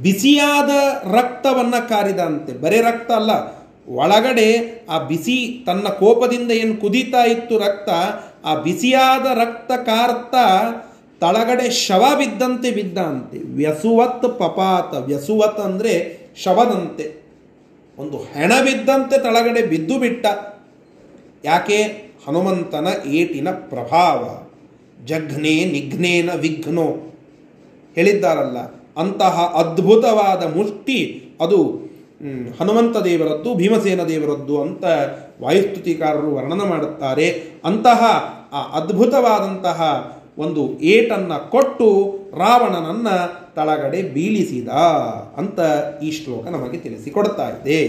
[0.03, 0.71] ಬಿಸಿಯಾದ
[1.15, 3.33] ರಕ್ತವನ್ನು ಕಾರಿದಂತೆ, ಬರೇ ರಕ್ತ ಅಲ್ಲ,
[3.89, 4.49] ಒಳಗಡೆ
[4.91, 7.91] ಆ ಬಿಸಿ ತನ್ನ ಕೋಪದಿಂದ ಏನು ಕುದೀತಾ ಇತ್ತು ರಕ್ತ,
[8.45, 10.47] ಆ ಬಿಸಿಯಾದ ರಕ್ತ ಕಾರ್ತಾ
[11.21, 15.95] ತಳಗಡೆ ಶವ ಬಿದ್ದಂತೆ ಬಿದ್ದಂತೆ ವ್ಯಸುವತ್ ಪಪಾತ, ವ್ಯಸುವತ್ ಅಂದರೆ
[16.45, 17.07] ಶವದಂತೆ.
[17.99, 20.27] ಒಂದು ಹೆಣ ಬಿದ್ದಂತೆ ತಳಗಡೆ ಬಿದ್ದು ಬಿಟ್ಟ.
[21.45, 21.79] ಯಾಕೆ?
[22.27, 24.42] ಹನುಮಂತನ ಏಟಿನ ಪ್ರಭಾವ.
[25.07, 26.89] ಜಘ್ನೆ ನಿಘ್ನೇನ ವಿಘ್ನೋ.
[27.95, 28.59] ಹೇಳಿದ್ದಾರಲ್ಲ,
[28.97, 30.99] ಅಂತಹ ಅದ್ಭುತವಾದ ಮುಷ್ಟಿ,
[31.41, 31.59] ಅದು
[32.61, 34.85] ಹನುಮಂತ ದೇವರದ್ದು, ಭೀಮಸೇನ ದೇವರದ್ದು ಅಂತ
[35.43, 37.29] ವಾಯುಸ್ತುತಿಕಾರರು ವರ್ಣನ ಮಾಡುತ್ತಾರೆ.
[37.65, 38.01] ಅಂತಹ,
[38.53, 39.81] ಆ ಅದ್ಭುತವಾದಂತಹ
[40.39, 43.17] ಒಂದು ಏಟನ್ನು ಕೊಟ್ಟು ರಾವಣನನ್ನು
[43.55, 44.69] ತಳಗಡೆ ಬೀಳಿಸಿದ
[45.37, 45.61] ಅಂತ
[46.03, 47.81] ಈ ಶ್ಲೋಕ ನಮಗೆ ತಿಳಿಸಿಕೊಡ್ತಾ ಇದೆ.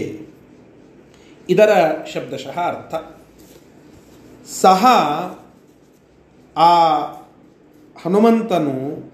[1.50, 1.70] ಇದರ
[2.14, 2.94] ಶಬ್ದಶಃ ಅರ್ಥ.
[4.62, 4.86] ಸಹ
[6.56, 7.00] ಆ
[8.04, 9.04] ಹನುಮಂತನು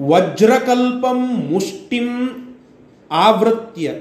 [0.00, 2.08] ವಜ್ರಕಲ್ಪಂ ಮುಷ್ಟಿಂ
[3.10, 3.94] ಆವೃತ್ಯ.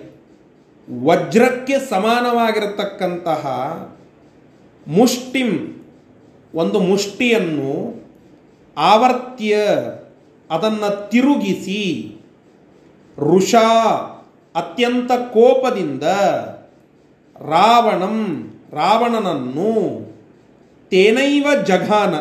[1.04, 3.48] ವಜ್ರಕ್ಕೆ ಸಮಾನವಾಗಿರತಕ್ಕಂತಹ
[4.88, 5.50] ಮುಷ್ಟಿಂ,
[6.56, 8.04] ಒಂದು ಮುಷ್ಟಿಯನ್ನು
[8.78, 9.58] ಆವರ್ತ್ಯ,
[10.50, 12.16] ಅದನ್ನು ತಿರುಗಿಸಿ
[13.18, 13.94] ಋಷಾ
[14.56, 16.04] ಅತ್ಯಂತ ಕೋಪದಿಂದ
[17.36, 20.11] ರಾವಣಂ ರಾವಣನನ್ನು
[20.92, 22.14] ತೇನೈವ ಜಘಾನ,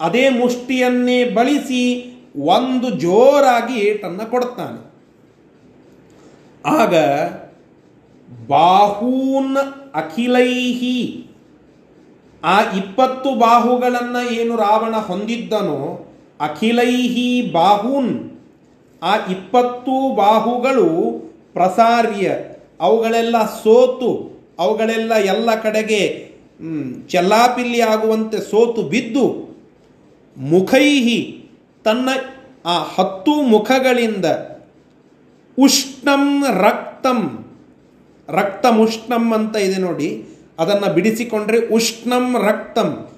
[0.00, 1.82] ಅದೇ ಮುಷ್ಟಿಯನ್ನೇ ಬಳಸಿ
[2.54, 4.80] ಒಂದು ಜೋರಾಗಿ ಏಟನ್ನು ಕೊಡ್ತಾನೆ.
[6.64, 6.94] ಆಗ
[8.48, 9.56] ಬಾಹೂನ್
[9.94, 10.98] ಅಖಿಲೈಹಿ
[12.42, 15.80] ಆ ಇಪ್ಪತ್ತು ಬಾಹುಗಳನ್ನು ಏನು ರಾವಣ ಹೊಂದಿದ್ದನೋ,
[16.40, 18.12] ಅಖಿಲೈಹಿ ಬಾಹೂನ್,
[19.02, 20.88] ಆ ಇಪ್ಪತ್ತು ಬಾಹುಗಳು
[21.52, 22.26] ಪ್ರಸಾರ್ಯ,
[22.80, 24.10] ಅವುಗಳೆಲ್ಲ ಸೋತು,
[24.58, 26.02] ಅವುಗಳೆಲ್ಲ ಎಲ್ಲ ಕಡೆಗೆ
[27.08, 29.56] ಚೆಲ್ಲಾಪಿಲ್ಲಿ ಆಗುವಂತೆ ಸೋತು ಬಿದ್ದು
[30.36, 31.50] ಮುಖೈಹಿ
[31.84, 32.08] ತನ್ನ
[32.66, 34.24] ಆ ಹತ್ತು ಮುಖಗಳಿಂದ
[35.58, 37.46] ಉಷ್ಣಂ ರಕ್ತಂ
[38.28, 40.24] ರಕ್ತಮುಷ್ಣಂ ಅಂತ ಇದೆ ನೋಡಿ.
[40.58, 43.08] ಅದನ್ನು ಬಿಡಿಸಿಕೊಂಡ್ರೆ ಉಷ್ಣಂ ರಕ್ತಂ.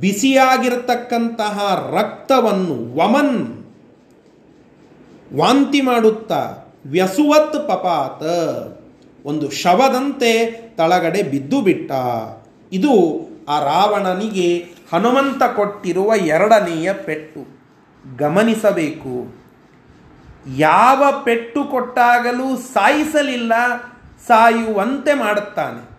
[0.00, 3.64] ಬಿಸಿಯಾಗಿರತಕ್ಕಂತಹ ರಕ್ತವನ್ನು ವಮನ್
[5.38, 8.22] ವಾಂತಿ ಮಾಡುತ್ತಾ ವ್ಯಸುವತ್ ಪಪಾತ.
[9.26, 11.92] ಒಂದು ಶವದಂತೆ ತಳಗಡೆ ಬಿದ್ದು ಬಿಟ್ಟ.
[12.72, 17.54] ಇದು ಆ ರಾವಣನಿಗೆ ಹನುಮಂತ ಕೊಟ್ಟಿರುವ ಎರಡನೆಯ ಪೆಟ್ಟು.
[18.16, 19.44] ಗಮನಿಸಬೇಕು.
[20.56, 23.52] ಯಾವ ಪೆಟ್ಟು ಕೊಟ್ಟಾಗಲೂ ಸಾಯಿಸಲಿಲ್ಲ,
[24.26, 25.98] ಸಾಯುವಂತೆ ಮಾಡುತ್ತಾನೆ.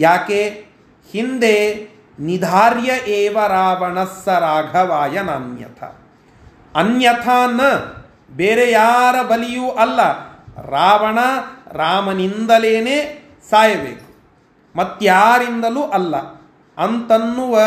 [0.00, 0.66] ಯಾಕೆ?
[1.12, 5.84] ಹಿಂದೆ ನಿಧಾರ್ಯ ಏವ ರಾವಣಸ್ಸ ರಾಘವಾಯ ನಾನ್ಯಥ.
[6.76, 7.60] ಅನ್ಯಥಾ ನ
[8.36, 10.00] ಬೇರೆ ಯಾರ ಬಲಿಯೂ ಅಲ್ಲ.
[10.70, 11.18] ರಾವಣ
[11.72, 14.11] ರಾಮನಿಂದಲೇನೆ ಸಾಯಬೇಕು.
[14.76, 16.16] ಮತ್ಯಾರಿಂದಲೂ ಅಲ್ಲ.
[16.78, 17.60] ಅಂತನ್ನುವ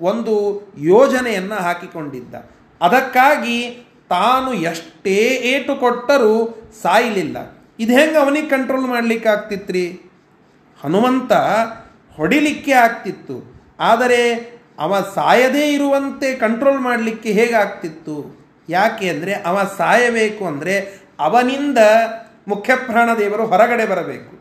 [0.00, 2.34] ಒಂದು ಯೋಜನೆಯನ್ನು ಹಾಕಿಕೊಂಡಿದ್ದ.
[2.80, 7.36] ಅದಕ್ಕಾಗಿ ತಾನು ಎಷ್ಟೇ ಏಟು ಕೊಟ್ಟರೂ ಸಾಯಲಿಲ್ಲ.
[7.78, 10.00] ಇದು ಹೆಂಗೆ ಅವನಿಗೆ ಕಂಟ್ರೋಲ್ ಮಾಡಲಿಕ್ಕೆ ಆಗ್ತಿತ್ರಿ?
[10.84, 11.32] ಹನುಮಂತ
[12.16, 13.58] ಹೊಡಿಲಿಕ್ಕೆ ಆಗ್ತಿತ್ತು.
[13.80, 14.34] ಆದರೆ
[14.78, 21.78] ಅವ ಸಾಯದೇ ಇರುವಂತೆ ಕಂಟ್ರೋಲ್ ಮಾಡಲಿಕ್ಕೆ ಹೇಗಾಗ್ತಿತ್ತು ಯಾಕೆ ಅಂದರೆ ಅವ ಸಾಯಬೇಕು ಅಂದರೆ ಅವನಿಂದ
[22.48, 24.37] ಮುಖ್ಯಪ್ರಾಣ ದೇವರು ಹೊರಗಡೆ ಬರಬೇಕು.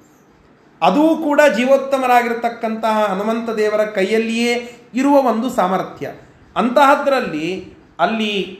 [0.81, 6.11] ಅದೂ ಕೂಡ ಜೀವೋತ್ತಮರಾಗಿರ್ತಕ್ಕಂತಹ ಹನುಮಂತ ದೇವರ ಕೈಯಲ್ಲಿಯೇ ಇರುವ ಒಂದು ಸಾಮರ್ಥ್ಯ.
[6.55, 8.59] ಅಂತಹದ್ರಲ್ಲಿ ಅಲ್ಲಿ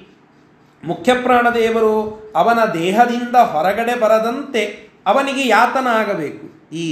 [0.84, 1.94] ಮುಖ್ಯಪ್ರಾಣ ದೇವರು
[2.36, 6.88] ಅವನ ದೇಹದಿಂದ ಹೊರಗಡೆ ಬರದಂತೆ ಅವನಿಗೆ ಯಾತನ ಆಗಬೇಕು ಈ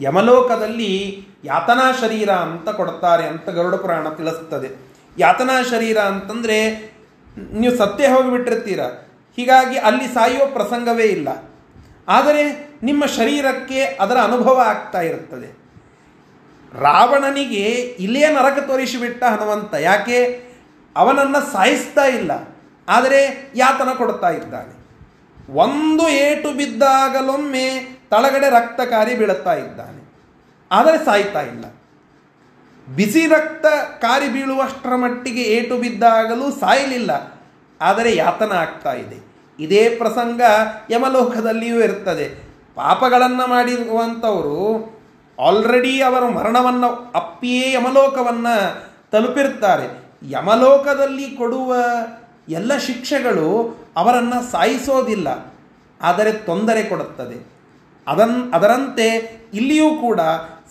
[0.00, 4.68] ಯಮಲೋಕದಲ್ಲಿ ಯಾತನಾ ಶರೀರ ಅಂತ ಕೊಡ್ತಾರೆ ಅಂತ ಗರುಡ ಪುರಾಣ ತಿಳಿಸ್ತದೆ.
[5.18, 6.58] ಯಾತನಾ ಶರೀರ ಅಂತಂದರೆ
[7.52, 8.80] ನೀವು ಸತ್ಯ ಹೋಗಿಬಿಟ್ಟಿರ್ತೀರ.
[9.36, 11.28] ಹೀಗಾಗಿ ಅಲ್ಲಿ ಸಾಯುವ ಪ್ರಸಂಗವೇ ಇಲ್ಲ.
[12.08, 15.64] ಆದರೆ ನಿಮ್ಮ ಶರೀರಕ್ಕೆ ಅದರ ಅನುಭವ ಆಗ್ತಾ ಇರುತ್ತದೆ.
[16.80, 19.74] ರಾವಣನಿಗೆ ಇಲ್ಲೇ ನರಕ ತೋರಿಸಿಬಿಟ್ಟ ಹನುಮಂತ.
[19.74, 20.44] ಯಾಕೆ?
[20.96, 22.30] ಅವನನ್ನು ಸಾಯಿಸ್ತಾ ಇಲ್ಲ.
[22.88, 24.84] ಆದರೆ ಯಾತನ ಕೊಡ್ತಾ ಇದ್ದಾನೆ.
[25.52, 30.04] ಒಂದು ಏಟು ಬಿದ್ದಾಗಲೊಮ್ಮೆ ತಳಗಡೆ ರಕ್ತಕಾರಿ ಬೀಳುತ್ತಾ ಇದ್ದಾನೆ.
[30.72, 31.64] ಆದರೆ ಸಾಯ್ತಾ ಇಲ್ಲ.
[32.94, 33.66] ಬಿಸಿ ರಕ್ತ
[34.00, 37.40] ಕಾರಿ ಬೀಳುವಷ್ಟರ ಮಟ್ಟಿಗೆ ಏಟು ಬಿದ್ದಾಗಲೂ ಸಾಯಲಿಲ್ಲ.
[37.80, 39.33] ಆದರೆ ಯಾತನ ಆಗ್ತಾ ಇದೆ.
[39.58, 40.40] ಇದೇ ಪ್ರಸಂಗ
[40.90, 42.26] ಯಮಲೋಕದಲ್ಲಿಯೂ ಇರ್ತದೆ
[42.74, 44.58] ಪಾಪಗಳನ್ನು ಮಾಡಿರುವಂಥವರು
[45.38, 48.54] ಆಲ್ರೆಡಿ ಅವರ ಮರಣವನ್ನು ಅಪ್ಪಿಯೇ ಯಮಲೋಕವನ್ನು
[49.12, 49.86] ತಲುಪಿರ್ತಾರೆ
[50.30, 51.74] ಯಮಲೋಕದಲ್ಲಿ ಕೊಡುವ
[52.48, 53.48] ಎಲ್ಲ ಶಿಕ್ಷೆಗಳು
[53.96, 55.28] ಅವರನ್ನು ಸಾಯಿಸೋದಿಲ್ಲ,
[56.00, 57.36] ಆದರೆ ತೊಂದರೆ ಕೊಡುತ್ತದೆ.
[58.06, 59.06] ಅದನ್, ಅದರಂತೆ
[59.54, 60.20] ಇಲ್ಲಿಯೂ ಕೂಡ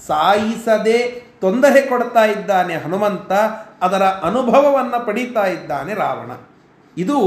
[0.08, 0.98] ಸಾಯಿಸದೆ
[1.42, 3.32] ತೊಂದರೆ ಕೊಡ್ತಾ ಇದ್ದಾನೆ ಹನುಮಂತ,
[3.82, 6.32] ಅದರ ಅನುಭವವನ್ನು ಪಡೀತಾ ಇದ್ದಾನೆ ರಾವಣ.
[6.98, 7.20] ಇದು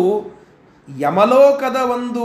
[0.99, 2.25] ಯಮಲೋಕದ ಒಂದು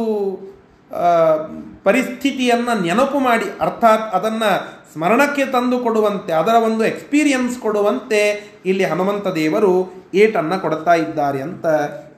[1.84, 9.93] ಪರಿಸ್ಥಿತಿಯನ್ನು ನೆನಪು ಮಾಡಿ, ಅರ್ಥಾತ್ ಅದನ್ನು ಸ್ಮರಣಕ್ಕೆ ತಂದು ಕೊಡುವಂತೆ, ಅದರ ಒಂದು ಎಕ್ಸ್ಪೀರಿಯನ್ಸ್ ಕೊಡುವಂತೆ ಇಲ್ಲಿ ಹನುಮಂತ ದೇವರು
[10.13, 11.65] ಏಟನ್ನು ಕೊಡ್ತಾ ಇದ್ದಾರೆ ಅಂತ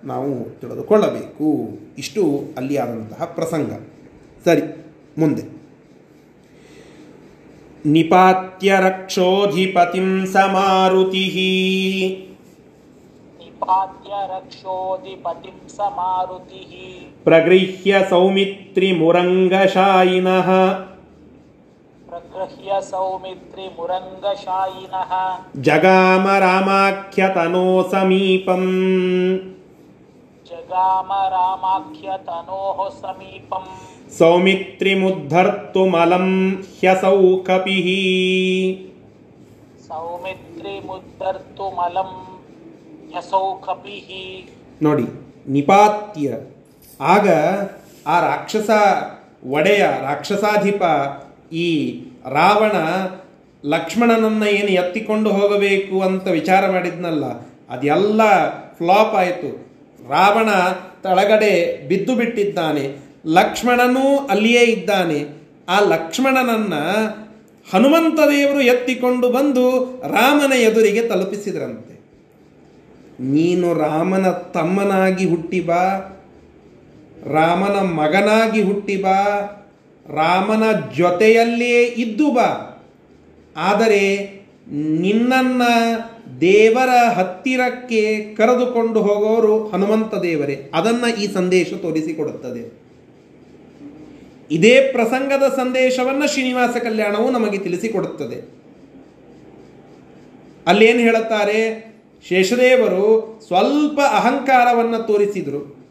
[0.04, 1.80] ನಾವು ತಿಳಿದುಕೊಳ್ಳಬೇಕು.
[1.98, 3.72] ಇಷ್ಟು ಅಲ್ಲಿ ಆದಂತಹ ಪ್ರಸಂಗ.
[4.46, 4.62] ಸರಿ,
[5.18, 5.64] ಮುಂದೆ.
[7.86, 11.26] ನಿಪಾತ್ಯ ರಕ್ಷೋಧಿಪತಿಂ ಸಮಾರುತಿ.
[13.64, 16.72] सम्पाद्य रक्षोधिपतिं स मारुतिः
[17.26, 20.50] प्रगृह्य सौमित्रिमुरङ्गशायिनः
[22.10, 25.14] प्रगृह्य सौमित्रिमुरङ्गशायिनः
[25.68, 28.68] जगाम रामाख्यतनो समीपम्
[30.52, 33.72] जगाम रामाख्यतनोः समीपम्
[34.20, 36.28] सौमित्रिमुद्धर्तुमलं
[36.82, 37.16] ह्यसौ
[37.50, 37.90] कपिः
[39.88, 42.14] सौमित्रिमुद्धर्तुमलम्
[43.14, 44.24] ಹೆಸೌ ಕಪಿಹಿ.
[44.82, 45.06] ನೋಡಿ,
[45.48, 46.30] ನಿಪಾತ್ಯ.
[47.02, 47.28] ಆಗ
[48.08, 48.70] ಆ ರಾಕ್ಷಸ
[49.48, 50.84] ಒಡೆಯ, ರಾಕ್ಷಸಾಧಿಪ
[51.54, 51.68] ಈ
[52.30, 52.78] ರಾವಣ
[53.66, 57.26] ಲಕ್ಷ್ಮಣನನ್ನ ಏನು ಎತ್ತಿಕೊಂಡು ಹೋಗಬೇಕು ಅಂತ ವಿಚಾರ ಮಾಡಿದ್ನಲ್ಲ,
[57.70, 58.22] ಅದೆಲ್ಲ
[58.78, 59.52] ಫ್ಲಾಪ್ ಆಯಿತು.
[60.10, 60.50] ರಾವಣ
[61.04, 61.54] ತಳಗಡೆ
[61.88, 62.86] ಬಿದ್ದು ಬಿಟ್ಟಿದ್ದಾನೆ.
[63.26, 65.20] ಲಕ್ಷ್ಮಣನೂ ಅಲ್ಲಿಯೇ ಇದ್ದಾನೆ.
[65.70, 66.76] ಆ ಲಕ್ಷ್ಮಣನನ್ನ
[67.68, 69.66] ಹನುಮಂತ ದೇವರು ಎತ್ತಿಕೊಂಡು ಬಂದು
[70.10, 71.93] ರಾಮನ ಎದುರಿಗೆ ತಲುಪಿಸಿದ್ರಂತೆ.
[73.20, 75.84] ನೀನು ರಾಮನ ತಮ್ಮನಾಗಿ ಹುಟ್ಟಿ ಬಾ,
[77.32, 79.40] ರಾಮನ ಮಗನಾಗಿ ಹುಟ್ಟಿ ಬಾ,
[80.10, 80.64] ರಾಮನ
[80.98, 82.70] ಜೊತೆಯಲ್ಲೇ ಇದ್ದು ಬಾ.
[83.58, 84.34] ಆದರೆ
[84.72, 85.62] ನಿನ್ನನ್ನ
[86.42, 90.72] ದೇವರ ಹತ್ತಿರಕ್ಕೆ ಕರೆದುಕೊಂಡು ಹೋಗೋರು ಹನುಮಂತ ದೇವರೇ.
[90.74, 92.84] ಅದನ್ನು ಈ ಸಂದೇಶ ತೋರಿಸಿಕೊಡುತ್ತದೆ.
[94.52, 98.64] ಇದೇ ಪ್ರಸಂಗದ ಸಂದೇಶವನ್ನು ಶ್ರೀನಿವಾಸ ಕಲ್ಯಾಣವು ನಮಗೆ ತಿಳಿಸಿಕೊಡುತ್ತದೆ.
[100.68, 101.93] ಅಲ್ಲೇನು ಹೇಳುತ್ತಾರೆ?
[102.28, 105.84] ಶೇಷದೇವರು ಸ್ವಲ್ಪ ಅಹಂಕಾರವನ್ನು ತೋರಿಸಿದರು.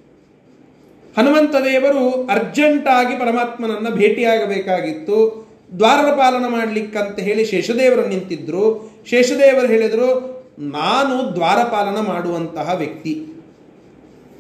[1.19, 5.49] ಹನುಮಂತದೇವರು ಅರ್ಜೆಂಟಾಗಿ ಪರಮಾತ್ಮನನ್ನು ಭೇಟಿಯಾಗಬೇಕಾಗಿತ್ತು.
[5.79, 8.93] ದ್ವಾರದ ಪಾಲನ ಮಾಡಲಿಕ್ಕಂತ ಹೇಳಿ ಶೇಷದೇವರು ನಿಂತಿದ್ರು.
[9.07, 13.27] ಶೇಷದೇವರು ಹೇಳಿದರು, ನಾನು ದ್ವಾರಪಾಲನ ಮಾಡುವಂತಹ ವ್ಯಕ್ತಿ.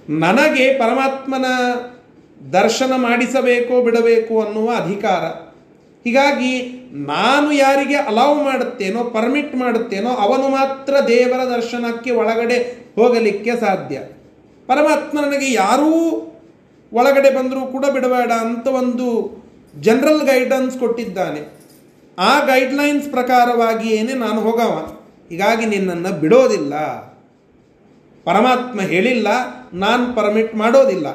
[0.08, 1.44] ನನಗೆ ಪರಮಾತ್ಮನ
[2.52, 5.41] ದರ್ಶನ ಮಾಡಿಸಬೇಕೋ ಬಿಡಬೇಕು ಅನ್ನುವ ಅಧಿಕಾರ.
[6.04, 6.52] ಹೀಗಾಗಿ
[6.92, 12.58] ನಾನು ಯಾರಿಗೆ ಅಲೌ ಮಾಡುತ್ತೇನೋ ಪರ್ಮಿಟ್ ಮಾಡುತ್ತೇನೋ, ಅವನು ಮಾತ್ರ ದೇವರ ದರ್ಶನಕ್ಕೆ ಒಳಗಡೆ
[12.94, 13.98] ಹೋಗಲಿಕ್ಕೆ ಸಾಧ್ಯ.
[14.66, 15.92] ಪರಮಾತ್ಮ ನನಗೆ ಯಾರೂ
[16.92, 19.06] ಒಳಗಡೆ ಬಂದರೂ ಕೂಡ ಬಿಡಬೇಡ ಅಂತ ಒಂದು
[19.80, 21.62] ಜನರಲ್ ಗೈಡೆನ್ಸ್ ಕೊಟ್ಟಿದ್ದಾನೆ.
[22.18, 24.98] ಆ ಗೈಡ್ಲೈನ್ಸ್ ಪ್ರಕಾರವಾಗಿಯೇನೆ ನಾನು ಹೋಗವ.
[25.28, 26.74] ಹೀಗಾಗಿ ನಿನ್ನನ್ನು ಬಿಡೋದಿಲ್ಲ.
[28.24, 29.28] ಪರಮಾತ್ಮ ಹೇಳಿಲ್ಲ,
[29.74, 31.08] ನಾನು ಪರ್ಮಿಟ್ ಮಾಡೋದಿಲ್ಲ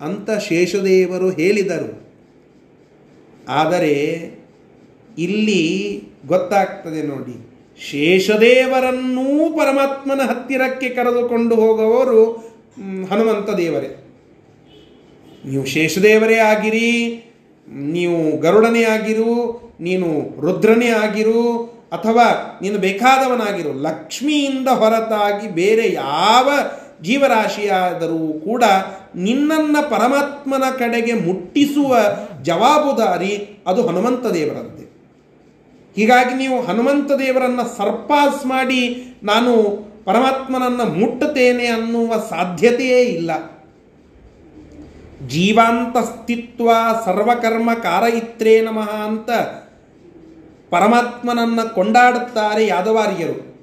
[0.00, 2.03] ಅಂತ ಶೇಷದೇವರು ಹೇಳಿದರು.
[3.48, 3.94] ಆದರೆ
[5.18, 5.62] ಇಲ್ಲಿ
[6.26, 7.36] ಗೊತ್ತಾಗ್ತದೆ ನೋಡಿ,
[7.80, 9.26] ಶೇಷದೇವರನ್ನೂ
[9.56, 12.22] ಪರಮಾತ್ಮನ ಹತ್ತಿರಕ್ಕೆ ಕರೆದುಕೊಂಡು ಹೋಗುವವರು
[13.10, 13.90] ಹನುಮಂತ ದೇವರೇ.
[15.44, 16.90] ನೀವು ಶೇಷದೇವರೇ ಆಗಿರಿ,
[17.68, 19.34] ನೀವು ಗರುಡನೇ ಆಗಿರು,
[19.80, 20.08] ನೀನು
[20.40, 21.42] ರುದ್ರನೇ ಆಗಿರು,
[21.92, 22.26] ಅಥವಾ
[22.62, 26.48] ನೀನು ಬೇಕಾದವನಾಗಿರು, ಲಕ್ಷ್ಮಿಯಿಂದ ಹೊರತಾಗಿ ಬೇರೆ ಯಾವ
[27.02, 28.64] ಜೀವರಾಶಿಯಾದರೂ ಕೂಡ
[29.14, 31.96] ನಿನ್ನನ್ನು ಪರಮಾತ್ಮನ ಕಡೆಗೆ ಮುಟ್ಟಿಸುವ
[32.42, 34.84] ಜವಾಬುದಾರಿ ಅದು ಹನುಮಂತ ದೇವರದ್ದೇ.
[35.96, 39.66] ಹೀಗಾಗಿ ನೀವು ಹನುಮಂತ ದೇವರನ್ನು ಸರ್ಪಾಸ್ ಮಾಡಿ ನಾನು
[40.04, 43.30] ಪರಮಾತ್ಮನನ್ನು ಮುಟ್ಟುತ್ತೇನೆ ಅನ್ನುವ ಸಾಧ್ಯತೆಯೇ ಇಲ್ಲ.
[45.28, 46.70] ಜೀವಾಂತಸ್ಥಿತ್ವ
[47.04, 49.30] ಸರ್ವಕರ್ಮ ಕಾರಯಿತ್ರೇ ನಮಃ ಅಂತ
[50.70, 53.53] ಪರಮಾತ್ಮನನ್ನು ಕೊಂಡಾಡುತ್ತಾರೆ ಯಾದವಾರ್ಯರು.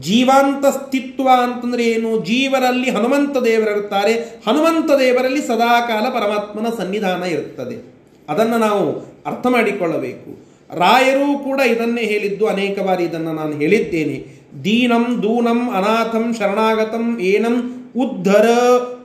[0.00, 2.24] ಜೀವಾಂತಸ್ಥಿತ್ವ ಅಂತಂದ್ರೆ ಏನು?
[2.24, 4.12] ಜೀವರಲ್ಲಿ ಹನುಮಂತ ದೇವರಿರುತ್ತಾರೆ.
[4.48, 7.94] ಹನುಮಂತ ದೇವರಲ್ಲಿ ಸದಾಕಾಲ ಪರಮಾತ್ಮನ ಸನ್ನಿಧಾನ ಇರುತ್ತದೆ.
[8.28, 10.44] ಅದನ್ನು ನಾವು ಅರ್ಥ ಮಾಡಿಕೊಳ್ಳಬೇಕು.
[10.78, 14.44] ರಾಯರೂ ಕೂಡ ಇದನ್ನೇ ಹೇಳಿದ್ದು, ಅನೇಕ ಬಾರಿ ಇದನ್ನು ನಾನು ಹೇಳಿದ್ದೇನೆ.
[14.64, 18.48] ದೀನಂ, ದೂನಂ, ಅನಾಥಂ, ಶರಣಾಗತಂ, ಏನಂ, ಉದ್ಧರ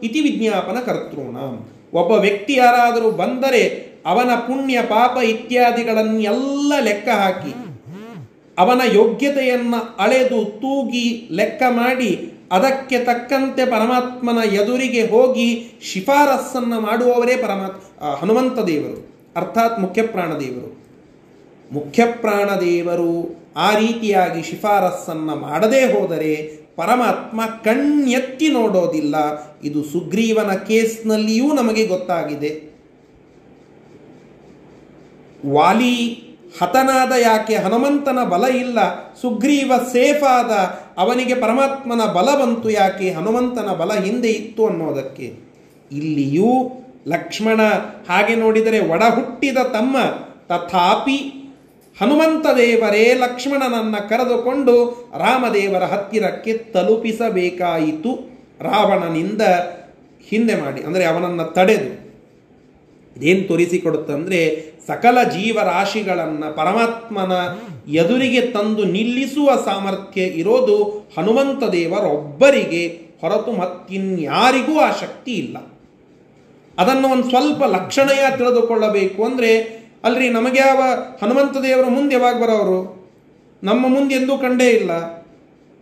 [0.04, 1.38] ಇತಿ ವಿಜ್ಞಾಪನ ಕರ್ತೃಣ.
[1.93, 7.69] ಒಬ್ಬ ವ್ಯಕ್ತಿ ಯಾರಾದರೂ ಬಂದರೆ ಅವನ ಪುಣ್ಯ, ಪಾಪ ಇತ್ಯಾದಿಗಳನ್ನೆಲ್ಲ ಲೆಕ್ಕ ಹಾಕಿ
[8.60, 12.12] ಅವನ ಯೋಗ್ಯತೆಯನ್ನು ಅಳೆದು ತೂಗಿ ಲೆಕ್ಕ ಮಾಡಿ
[12.52, 15.48] ಅದಕ್ಕೆ ತಕ್ಕಂತೆ ಪರಮಾತ್ಮನ ಎದುರಿಗೆ ಹೋಗಿ
[15.82, 18.98] ಶಿಫಾರಸ್ಸನ್ನು ಮಾಡುವವರೇ ಪರಮಾತ್ಮ ಹನುಮಂತ ದೇವರು,
[19.36, 20.69] ಅರ್ಥಾತ್ ಮುಖ್ಯಪ್ರಾಣ ದೇವರು.
[21.72, 23.12] ಮುಖ್ಯಪ್ರಾಣ ದೇವರು
[23.58, 26.34] ಆ ರೀತಿಯಾಗಿ ಶಿಫಾರಸ್ಸನ್ನು ಮಾಡದೇ ಹೋದರೆ
[26.76, 29.15] ಪರಮಾತ್ಮ ಕಣ್ಣೆತ್ತಿ ನೋಡೋದಿಲ್ಲ.
[29.63, 32.52] ಇದು ಸುಗ್ರೀವನ ಕೇಸ್ನಲ್ಲಿಯೂ ನಮಗೆ ಗೊತ್ತಾಗಿದೆ.
[35.45, 35.95] ವಾಲಿ
[36.58, 38.80] ಹತನಾದ ಯಾಕೆ ಹನುಮಂತನ ಬಲ ಇಲ್ಲ?
[39.22, 40.52] ಸುಗ್ರೀವ ಸೇಫ್ ಆದ
[40.98, 45.28] ಅವನಿಗೆ ಪರಮಾತ್ಮನ ಬಲ ಬಂತು ಯಾಕೆ ಹನುಮಂತನ ಬಲ ಹಿಂದೆ ಇತ್ತು ಅನ್ನೋದಕ್ಕೆ?
[45.92, 46.52] ಇಲ್ಲಿಯೂ
[47.08, 47.60] ಲಕ್ಷ್ಮಣ
[48.10, 49.98] ಹಾಗೆ ನೋಡಿದರೆ ಒಡ ಹುಟ್ಟಿದ ತಮ್ಮ.
[50.50, 51.20] ತಥಾಪಿ
[51.98, 54.76] ಹನುಮಂತ ದೇವರೇ ಲಕ್ಷ್ಮಣನನ್ನು ಕರೆದುಕೊಂಡು
[55.18, 58.12] ರಾಮದೇವರ ಹತ್ತಿರಕ್ಕೆ ತಲುಪಿಸಬೇಕಾಯಿತು.
[58.62, 59.44] ರಾವಣನಿಂದ
[60.30, 61.92] ಹಿಂದೆ ಮಾಡಿ, ಅಂದರೆ ಅವನನ್ನು ತಡೆದು.
[63.16, 64.40] ಇದೇನು ತೋರಿಸಿಕೊಡುತ್ತಂದ್ರೆ
[64.89, 67.34] ಸಕಲ ಜೀವರಾಶಿಗಳನ್ನು ಪರಮಾತ್ಮನ
[67.91, 70.78] ಎದುರಿಗೆ ತಂದು ನಿಲ್ಲಿಸುವ ಸಾಮರ್ಥ್ಯ ಇರೋದು
[71.17, 72.84] ಹನುಮಂತ ದೇವರೊಬ್ಬರಿಗೆ
[73.21, 75.58] ಹೊರತು ಮತ್ತಿನ್ಯಾರಿಗೂ ಆ ಶಕ್ತಿ ಇಲ್ಲ.
[76.78, 79.52] ಅದನ್ನು ಒಂದು ಸ್ವಲ್ಪ ಲಕ್ಷಣೆಯ ತಿಳಿದುಕೊಳ್ಳಬೇಕು ಅಂದರೆ,
[80.04, 80.82] ಅಲ್ರಿ ನಮಗೆ ಯಾವ
[81.21, 82.80] ಹನುಮಂತ ದೇವರ ಮುಂದೆ ಯಾವಾಗ ಬರೋರು?
[83.63, 84.91] ನಮ್ಮ ಮುಂದೆ ಎಂದೂ ಕಂಡೇ ಇಲ್ಲ.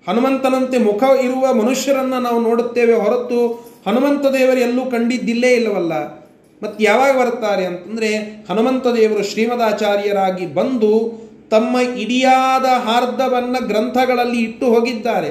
[0.07, 3.39] ಹನುಮಂತನಂತೆ ಮುಖ ಇರುವ ಮನುಷ್ಯರನ್ನು ನಾವು ನೋಡುತ್ತೇವೆ ಹೊರತು
[3.87, 5.93] ಹನುಮಂತ ದೇವರು ಎಲ್ಲೂ ಕಂಡಿದ್ದಿಲ್ಲೇ ಇಲ್ಲವಲ್ಲ.
[6.63, 8.09] ಮತ್ತು ಯಾವಾಗ ಬರ್ತಾರೆ ಅಂತಂದರೆ
[8.49, 10.91] ಹನುಮಂತ ದೇವರು ಶ್ರೀಮದಾಚಾರ್ಯರಾಗಿ ಬಂದು
[11.49, 15.29] ತಮ್ಮ ಇಡಿಯಾದ ಹಾರ್ದವನ್ನು ಗ್ರಂಥಗಳಲ್ಲಿ ಇಟ್ಟು ಹೋಗಿದ್ದಾರೆ.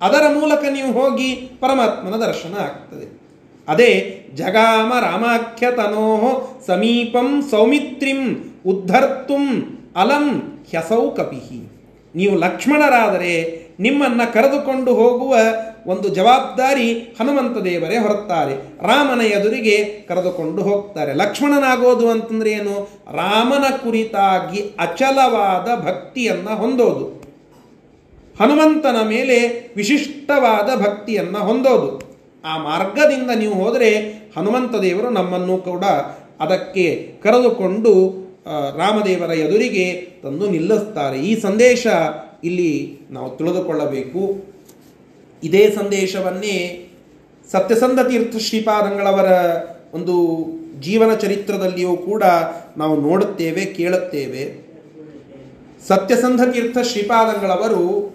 [0.00, 3.20] ಅದರ ಮೂಲಕ ನೀವು ಹೋಗಿ ಪರಮಾತ್ಮನ ದರ್ಶನ ಆಗ್ತದೆ.
[3.68, 3.90] ಅದೇ
[4.34, 6.06] ಜಗಾಮ ರಾಮಾಖ್ಯ ತನೋ
[6.66, 8.20] ಸಮೀಪಂ ಸೌಮಿತ್ರಿಂ
[8.66, 9.44] ಉದ್ಧರ್ತುಂ
[9.96, 10.26] ಅಲಂ
[10.70, 11.60] ಹ್ಯಸೌ ಕಪಿಹಿ.
[12.14, 13.32] ನೀವು ಲಕ್ಷ್ಮಣರಾದರೆ
[13.80, 15.36] ನಿಮ್ಮನ್ನು ಕರೆದುಕೊಂಡು ಹೋಗುವ
[15.86, 18.54] ಒಂದು ಜವಾಬ್ದಾರಿ ಹನುಮಂತ ದೇವರೇ ಹೊರುತ್ತಾರೆ.
[18.86, 19.76] ರಾಮನ ಎದುರಿಗೆ
[20.08, 21.12] ಕರೆದುಕೊಂಡು ಹೋಗ್ತಾರೆ.
[21.14, 22.88] ಲಕ್ಷ್ಮಣನಾಗೋದು ಅಂತಂದ್ರೆ ಏನು?
[23.12, 27.06] ರಾಮನ ಕುರಿತಾಗಿ ಅಚಲವಾದ ಭಕ್ತಿಯನ್ನು ಹೊಂದೋದು.
[28.40, 32.10] ಹನುಮಂತನ ಮೇಲೆ ವಿಶಿಷ್ಟವಾದ ಭಕ್ತಿಯನ್ನು ಹೊಂದೋದು.
[32.44, 33.90] ಆ ಮಾರ್ಗದಿಂದ ನೀವು ಹೋದರೆ
[34.36, 35.84] ಹನುಮಂತ ದೇವರು ನಮ್ಮನ್ನು ಕೂಡ
[36.40, 37.92] ಅದಕ್ಕೆ ಕರೆದುಕೊಂಡು
[38.76, 41.18] ರಾಮದೇವರ ಎದುರಿಗೆ ತಂದು ನಿಲ್ಲಿಸ್ತಾರೆ.
[41.18, 41.86] ಈ ಸಂದೇಶ
[42.44, 44.44] ಇಲ್ಲಿ ನಾವು ತಿಳಿದುಕೊಳ್ಳಬೇಕು
[45.42, 46.86] ಇದೇ ಸಂದೇಶವನ್ನೇ
[47.52, 49.32] ಸತ್ಯಸಂಧ ತೀರ್ಥ ಶ್ರೀಪಾದಂಗಳವರ
[49.94, 50.46] ಒಂದು
[50.80, 52.22] ಜೀವನ ಚರಿತ್ರದಲ್ಲಿಯೂ ಕೂಡ
[52.76, 54.70] ನಾವು ನೋಡುತ್ತೇವೆ, ಕೇಳುತ್ತೇವೆ
[55.88, 58.14] ಸತ್ಯಸಂಧ ತೀರ್ಥ ಶ್ರೀಪಾದಂಗಳವರು.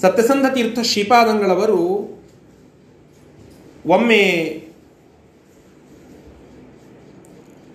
[0.00, 2.14] ಸತ್ಯಸಂಧ ತೀರ್ಥ ಶ್ರೀಪಾದಂಗಳವರು
[3.86, 4.62] ಒಮ್ಮೆ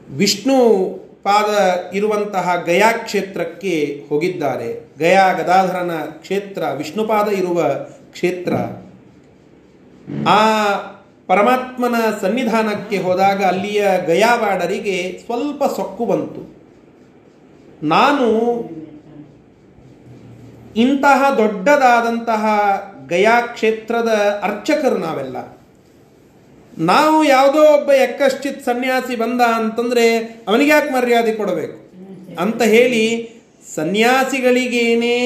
[0.10, 4.94] ವಿಷ್ಣು ಪಾದ ಇರುವಂತಹ ಗಯಾ ಕ್ಷೇತ್ರಕ್ಕೆ ಹೋಗಿದ್ದಾರೆ.
[5.00, 7.64] ಗಯಾ ಗದಾಧರನ ಕ್ಷೇತ್ರ, ವಿಷ್ಣುಪಾದ ಇರುವ
[8.12, 8.54] ಕ್ಷೇತ್ರ.
[10.30, 10.74] ಆ
[11.28, 16.60] ಪರಮಾತ್ಮನ ಸನ್ನಿಧಾನಕ್ಕೆ ಹೋದಾಗ ಅಲ್ಲಿಯ ಗಯಾವಾಡರಿಗೆ ಸ್ವಲ್ಪ ಸೊಕ್ಕು ಬಂತು.
[17.84, 18.26] ನಾನು
[20.76, 22.46] ಇಂತಹ ದೊಡ್ಡದಾದಂತಹ
[23.08, 25.59] ಗಯಾ ಕ್ಷೇತ್ರದ ಅರ್ಚಕರು ನಾವೆಲ್ಲ.
[26.78, 31.92] ನಾವು ಯಾವುದೋ ಒಬ್ಬ ಎಕ್ಕಶ್ಚಿತ್ ಸನ್ಯಾಸಿ ಬಂದ ಅಂತಂದರೆ ಅವನಿಗೆ ಯಾಕೆ ಮರ್ಯಾದೆ ಕೊಡಬೇಕು?
[32.40, 33.04] ಅಂತ ಹೇಳಿ
[33.76, 35.18] ಸನ್ಯಾಸಿಗಳಿಗೇನೇ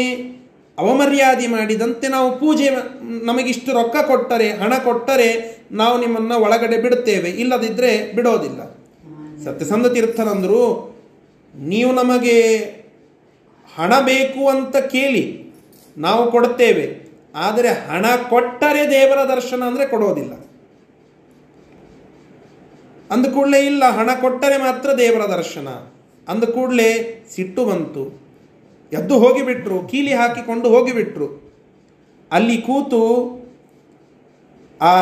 [0.79, 2.69] ಅವಮರ್ಯಾದೆ ಮಾಡಿದಂತೆ ನಾವು ಪೂಜೆ
[3.01, 7.29] ನಮಗಿಷ್ಟು ರೊಕ್ಕ ಕೊಟ್ಟರೆ, ಹಣ ಕೊಟ್ಟರೆ ನಾವು ನಿಮ್ಮನ್ನು ಒಳಗಡೆ ಬಿಡುತ್ತೇವೆ.
[7.29, 8.61] ಇಲ್ಲದಿದ್ದರೆ ಬಿಡೋದಿಲ್ಲ.
[9.45, 10.93] ಸತ್ಯಸಂಧ ತೀರ್ಥರಂದರು
[11.55, 12.57] ನೀವು ನಮಗೆ
[13.75, 15.53] ಹಣ ಬೇಕು ಅಂತ ಕೇಳಿ
[15.97, 17.11] ನಾವು ಕೊಡ್ತೇವೆ.
[17.35, 20.33] ಆದರೆ ಹಣ ಕೊಟ್ಟರೆ ದೇವರ ದರ್ಶನ ಅಂದರೆ ಕೊಡೋದಿಲ್ಲ.
[23.13, 25.67] ಅಂದ ಕೂಡಲೇ ಇಲ್ಲ, ಹಣ ಕೊಟ್ಟರೆ ಮಾತ್ರ ದೇವರ ದರ್ಶನ.
[26.29, 28.23] ಅಂದ ಕೂಡಲೇ ಸಿಟ್ಟು ಬಂತು.
[28.93, 31.43] ಎದ್ದು ಹೋಗಿಬಿಟ್ರು, ಕೀಲಿ ಹಾಕಿಕೊಂಡು ಹೋಗಿಬಿಟ್ರು.
[32.31, 33.01] ಅಲ್ಲಿ ಕೂತು
[34.81, 34.93] ಆ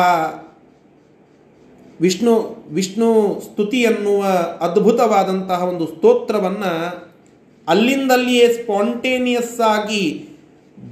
[2.00, 4.24] ವಿಷ್ಣು ವಿಷ್ಣು ಸ್ತುತಿ ಎನ್ನುವ
[4.60, 6.72] ಅದ್ಭುತವಾದಂತಹ ಒಂದು ಸ್ತೋತ್ರವನ್ನು
[7.68, 10.28] ಅಲ್ಲಿಂದಲ್ಲಿಯೇ ಸ್ಪಾಂಟೇನಿಯಸ್ ಆಗಿ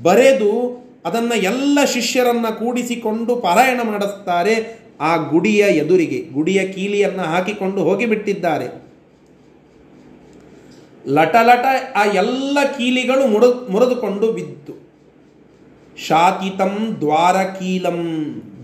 [0.03, 4.80] ಬರೆದು ಅದನ್ನು ಎಲ್ಲ ಶಿಷ್ಯರನ್ನು ಕೂಡಿಸಿಕೊಂಡು ಪಾರಾಯಣ ಮಾಡಿಸ್ತಾರೆ.
[5.01, 8.91] ಆ ಗುಡಿಯ ಎದುರಿಗೆ, ಗುಡಿಯ ಕೀಲಿಯನ್ನು ಹಾಕಿಕೊಂಡು ಹೋಗಿಬಿಟ್ಟಿದ್ದಾರೆ
[11.09, 14.73] ಲಟಲಟ ಆ ಎಲ್ಲ ಕೀಲಿಗಳು ಮುರ ಮುರಿದುಕೊಂಡು ಬಿದ್ದು.
[16.07, 17.99] ಶಾತಿತಂ ದ್ವಾರಕೀಲಂ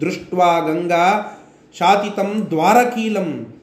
[0.01, 1.07] ದೃಷ್ಟ್ವಾ ಗಂಗಾ,
[1.79, 3.57] ಶಾತಿತಂ ದ್ವಾರಕೀಲಂ.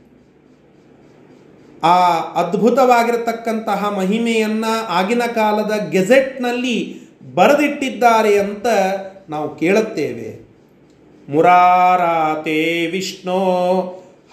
[1.83, 1.95] ಆ
[2.41, 7.01] ಅದ್ಭುತವಾಗಿರತಕ್ಕಂತಹ ಮಹಿಮೆಯನ್ನು ಆಗಿನ ಕಾಲದ ಗೆಜೆಟ್ನಲ್ಲಿ
[7.35, 8.67] ಬರೆದಿಟ್ಟಿದ್ದಾರೆ ಅಂತ
[9.29, 10.42] ನಾವು ಕೇಳುತ್ತೇವೆ.
[11.29, 13.41] ಮುರಾರಾತೆ ವಿಷ್ಣೋ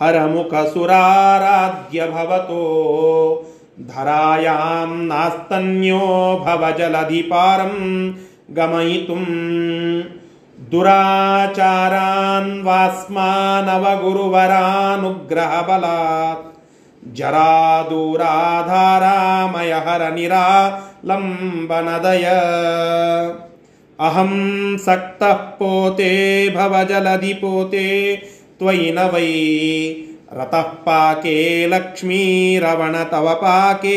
[0.00, 3.46] ಹರಮುಖ ಸುರಾರಾಧ್ಯ ಭವತೋ.
[3.96, 8.14] ಧರಾಯಾಂ ನಾಸ್ತನ್ಯೋ ಭವ ಜಲಧಿಪಾರಂ
[8.54, 9.26] ಗಮಯಿತುಂ.
[10.70, 16.58] ದುರಾಚಾರಾನ್ ವಾಸ್ಮಾನವ ಗುರುವರಾನುಗ್ರಹ ಬಲಾತ್.
[17.14, 22.28] ಜರಾದೂರಾಧಾರಾಮಯ ಹರ ನಿರಾಲಂಬನದಯ.
[24.00, 24.32] ಅಹಂ
[24.84, 25.22] ಸಕ್ತ
[25.58, 26.12] ಪೋತೆ
[28.58, 29.28] ತ್ವಯಿ ನ ವೈ
[30.32, 31.36] ರಥ ಪಾಕೆ
[31.66, 33.96] ಲಕ್ಷ್ಮೀರವಣ ತವ ಪಾಕೆ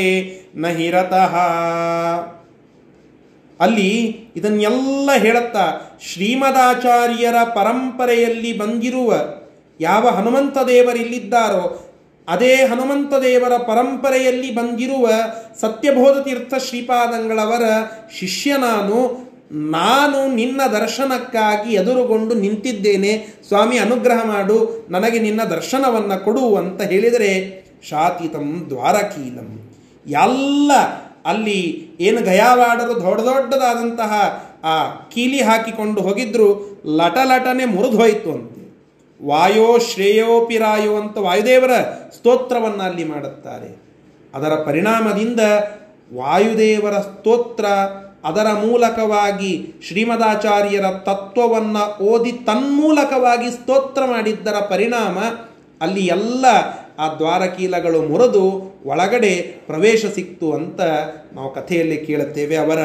[0.56, 1.34] ನಹಿ ರತಃ
[3.60, 3.92] ಅಲ್ಲಿ
[4.36, 5.66] ಇದನ್ನೆಲ್ಲ ಹೇಳುತ್ತಾ
[6.08, 9.12] ಶ್ರೀಮದಾಚಾರ್ಯರ ಪರಂಪರೆಯಲ್ಲಿ ಬಂದಿರುವ
[9.80, 11.64] ಯಾವ ಹನುಮಂತ ದೇವರಿಲ್ಲಿದ್ದಾರೋ
[12.28, 15.06] ಅದೇ ಹನುಮಂತ ದೇವರ ಪರಂಪರೆಯಲ್ಲಿ ಬಂದಿರುವ
[15.62, 17.66] ಸತ್ಯಬೋಧ ತೀರ್ಥ ಶ್ರೀಪಾದಂಗಳವರ
[18.20, 18.98] ಶಿಷ್ಯ ನಾನು
[19.54, 23.28] ನಾನು ನಿನ್ನ ದರ್ಶನಕ್ಕಾಗಿ ಎದುರುಗೊಂಡು ನಿಂತಿದ್ದೇನೆ.
[23.48, 24.88] ಸ್ವಾಮಿ, ಅನುಗ್ರಹ ಮಾಡು.
[24.90, 29.72] ನನಗೆ ನಿನ್ನ ದರ್ಶನವನ್ನು ಕೊಡು ಅಂತ ಹೇಳಿದರೆ ಶಾತಿತಂ ದ್ವಾರಕೀಲಂ.
[30.08, 30.72] ಎಲ್ಲ
[31.26, 36.82] ಅಲ್ಲಿ ಏನು ಗಯಾವಾಡರು ದೊಡ್ಡ ದೊಡ್ಡದಾದಂತಹ ಆ ಕೀಲಿ ಹಾಕಿಕೊಂಡು ಹೋಗಿದ್ರು.
[36.86, 38.64] ಲಟಲಟನೆ ಮುರಿದು ಹೋಯಿತು ಅಂತೆ.
[39.26, 41.72] ವಾಯೋ ಶ್ರೇಯೋಪಿರಾಯೋ ಅಂತ ವಾಯುದೇವರ
[42.16, 43.84] ಸ್ತೋತ್ರವನ್ನು ಅಲ್ಲಿ ಮಾಡುತ್ತಾರೆ.
[44.34, 45.40] ಅದರ ಪರಿಣಾಮದಿಂದ
[46.16, 47.66] ವಾಯುದೇವರ ಸ್ತೋತ್ರ
[48.24, 55.20] ಅದರ ಮೂಲಕವಾಗಿ ಶ್ರೀಮದಾಚಾರ್ಯರ ತತ್ವವನ್ನು ಓದಿ ತನ್ಮೂಲಕವಾಗಿ ಸ್ತೋತ್ರ ಮಾಡಿದ್ದರ ಪರಿಣಾಮ
[55.82, 56.46] ಅಲ್ಲಿ ಎಲ್ಲ
[57.00, 59.36] ಆ ದ್ವಾರಕೀಲಗಳು ಮುರಿದು ಒಳಗಡೆ
[59.68, 60.82] ಪ್ರವೇಶ ಸಿಕ್ತು ಅಂತ
[61.34, 62.56] ನಾವು ಕಥೆಯಲ್ಲಿ ಕೇಳುತ್ತೇವೆ.
[62.56, 62.82] ಅವರ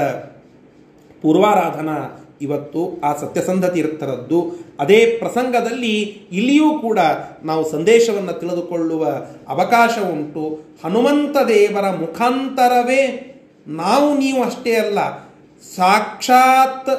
[1.22, 6.00] ಪೂರ್ವಾರಾಧನಾ ಇವತ್ತು ಆ ಸತ್ಯಸಂಧ ತೀರ್ಥರದ್ದು ಅದೇ ಪ್ರಸಂಗದಲ್ಲಿ
[6.32, 6.98] ಇಲ್ಲಿಯೂ ಕೂಡ
[7.44, 9.04] ನಾವು ಸಂದೇಶವನ್ನು ತಿಳಿದುಕೊಳ್ಳುವ
[9.48, 10.60] ಅವಕಾಶ ಉಂಟು.
[10.84, 13.24] ಹನುಮಂತ ದೇವರ ಮುಖಾಂತರವೇ
[13.66, 15.27] ನಾವು ನೀವು ಅಷ್ಟೇ ಅಲ್ಲ
[15.62, 16.90] ಸಾಕ್ಷಾತ್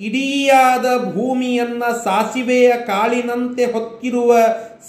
[0.00, 4.36] ಇಡಿಯಾದ ಭೂಮಿಯನ್ನ ಸಾಸಿವೆಯ ಕಾಳಿನಂತೆ ಹೊತ್ತಿರುವ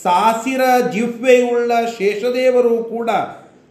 [0.04, 3.10] ಸಾಸಿರ ಜಿಹ್ವೆಯುಳ್ಳ ಶೇಷದೇವರು ಕೂಡ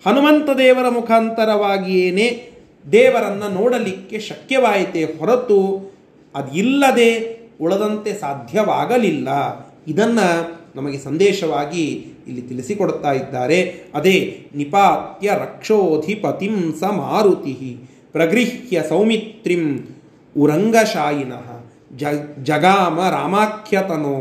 [0.06, 2.50] ಹನುಮಂತ ದೇವರ ಮುಖಾಂತರವಾಗಿಯೇನೆ
[2.92, 5.90] ದೇವರನ್ನು ನೋಡಲಿಕ್ಕೆ ಶಕ್ಯವಾಯಿತೆ ಹೊರತು
[6.34, 9.28] ಅದಿಲ್ಲದೆ ಉಳದಂತೆ ಸಾಧ್ಯವಾಗಲಿಲ್ಲ.
[9.88, 11.86] ಇದನ್ನು ನಮಗೆ ಸಂದೇಶವಾಗಿ
[12.26, 13.90] ಇಲ್ಲಿ ತಿಳಿಸಿಕೊಡ್ತಾ ಇದ್ದಾರೆ.
[13.94, 17.78] ಅದೇ ನಿಪಾತ್ಯ ರಕ್ಷೋಧಿಪತಿಂ ಸ ಮಾರುತಿ.
[18.12, 19.88] ಪ್ರಗೃಹ್ಯ ಸೌಮಿತ್ರಿಂ
[20.36, 21.48] ಉರಂಗಶಾಯಿನಃ
[21.96, 22.04] ಜ
[22.42, 24.16] ಜಗಾಮ ರಾಮಾಖ್ಯತನೋ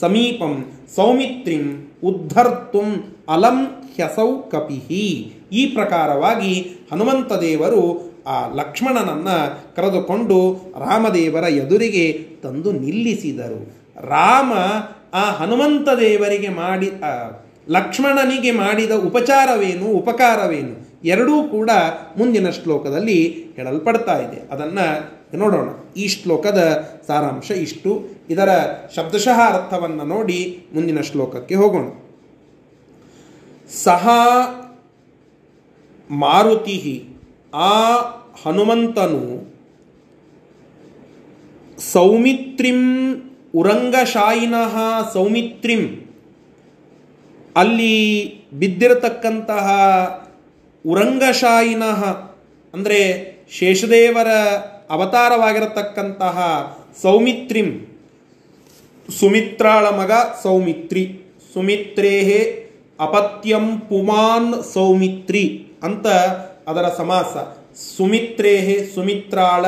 [0.00, 0.64] ಸಮೀಪಂ
[0.94, 1.64] ಸೌಮಿತ್ರಿಂ
[2.04, 2.82] ಉದ್ಧರ್ತು
[3.28, 3.64] ಅಲಂ
[3.94, 6.52] ಹ್ಯಸೌ ಕಪಿಹಿ ಈ ಪ್ರಕಾರವಾಗಿ
[6.92, 10.38] ಹನುಮಂತ ದೇವರು ಆ ಲಕ್ಷ್ಮಣನನ್ನು ಕರೆದುಕೊಂಡು
[10.78, 13.60] ರಾಮದೇವರ ಎದುರಿಗೆ ತಂದು ನಿಲ್ಲಿಸಿದರು.
[14.08, 14.52] ರಾಮ
[15.14, 16.90] ಆ ಹನುಮಂತ ದೇವರಿಗೆ ಮಾಡಿ
[17.68, 20.89] ಲಕ್ಷ್ಮಣನಿಗೆ ಮಾಡಿದ ಉಪಚಾರವೇನು, ಉಪಕಾರವೇನು?
[21.04, 21.70] ಎರಡೂ ಕೂಡ
[22.18, 24.52] ಮುಂದಿನ ಶ್ಲೋಕದಲ್ಲಿ ಹೇಳಲ್ಪಡ್ತಾ ಇದೆ.
[24.52, 25.68] ಅದನ್ನು ನೋಡೋಣ.
[25.96, 28.08] ಈ ಶ್ಲೋಕದ ಸಾರಾಂಶ ಇಷ್ಟು.
[28.30, 28.48] ಇದರ
[28.94, 31.84] ಶಬ್ದಶಃ ಅರ್ಥವನ್ನು ನೋಡಿ ಮುಂದಿನ ಶ್ಲೋಕಕ್ಕೆ ಹೋಗೋಣ.
[33.68, 34.08] ಸಹ
[36.10, 37.08] ಮಾರುತಿ
[37.54, 37.96] ಆ
[38.42, 39.50] ಹನುಮಂತನು
[41.78, 43.14] ಸೌಮಿತ್ರಿಂ
[43.54, 44.76] ಉರಂಗಶಾಯಿನಃ
[45.12, 46.10] ಸೌಮಿತ್ರಿಂ.
[47.56, 49.66] ಅಲ್ಲಿ ಬಿದ್ದಿರತಕ್ಕಂತಹ
[50.84, 52.00] ಉರಂಗಶಾಯಿನಃ,
[52.74, 53.00] ಅಂದರೆ
[53.56, 54.30] ಶೇಷದೇವರ
[54.94, 56.36] ಅವತಾರವಾಗಿರತಕ್ಕಂತಹ
[57.02, 57.68] ಸೌಮಿತ್ರಿಂ,
[59.08, 60.12] ಸುಮಿತ್ರಾಳ ಮಗ
[60.42, 61.04] ಸೌಮಿತ್ರಿ.
[61.54, 62.40] ಸುಮಿತ್ರೇಹೇ
[63.06, 65.44] ಅಪತ್ಯಂ ಪುಮಾನ್ ಸೌಮಿತ್ರಿ
[65.86, 66.06] ಅಂತ
[66.70, 67.32] ಅದರ ಸಮಾಸ.
[67.96, 69.64] ಸುಮಿತ್ರೇಹೇ ಸುಮಿತ್ರಾಳ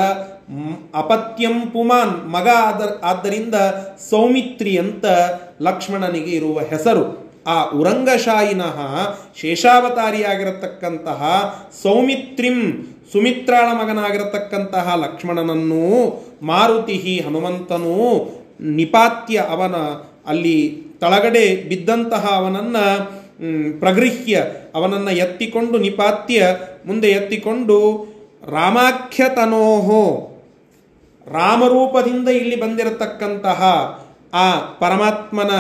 [1.01, 3.57] ಅಪತ್ಯಂ ಪುಮಾನ್ ಮಗ ಆದ, ಆದ್ದರಿಂದ
[4.11, 5.05] ಸೌಮಿತ್ರಿ ಅಂತ
[5.67, 7.05] ಲಕ್ಷ್ಮಣನಿಗೆ ಇರುವ ಹೆಸರು.
[7.47, 8.77] ಆ ಉರಂಗಶಾಯಿನಃ
[9.37, 11.21] ಶೇಷಾವತಾರಿಯಾಗಿರತಕ್ಕಂತಹ
[11.83, 12.59] ಸೌಮಿತ್ರಿಂ
[13.13, 15.83] ಸುಮಿತ್ರಾಳ ಮಗನಾಗಿರತಕ್ಕಂತಹ ಲಕ್ಷ್ಮಣನನ್ನು
[16.43, 17.97] ಮಾರುತಿ ಹನುಮಂತನು
[18.77, 19.77] ನಿಪಾತ್ಯ ಅವನ
[20.27, 20.59] ಅಲ್ಲಿ
[21.01, 22.85] ತಳಗಡೆ ಬಿದ್ದಂತಹ ಅವನನ್ನು
[23.81, 24.35] ಪ್ರಗೃಹ್ಯ
[24.75, 26.41] ಅವನನ್ನ ಎತ್ತಿಕೊಂಡು ನಿಪಾತ್ಯ
[26.87, 27.79] ಮುಂದೆ ಎತ್ತಿಕೊಂಡು
[28.53, 30.03] ರಾಮಾಖ್ಯತನೋಹೋ
[31.27, 33.61] ರಾಮರೂಪದಿಂದ ಇಲ್ಲಿ ಬಂದಿರತಕ್ಕಂತಹ
[34.35, 35.51] ಆ ಪರಮಾತ್ಮನ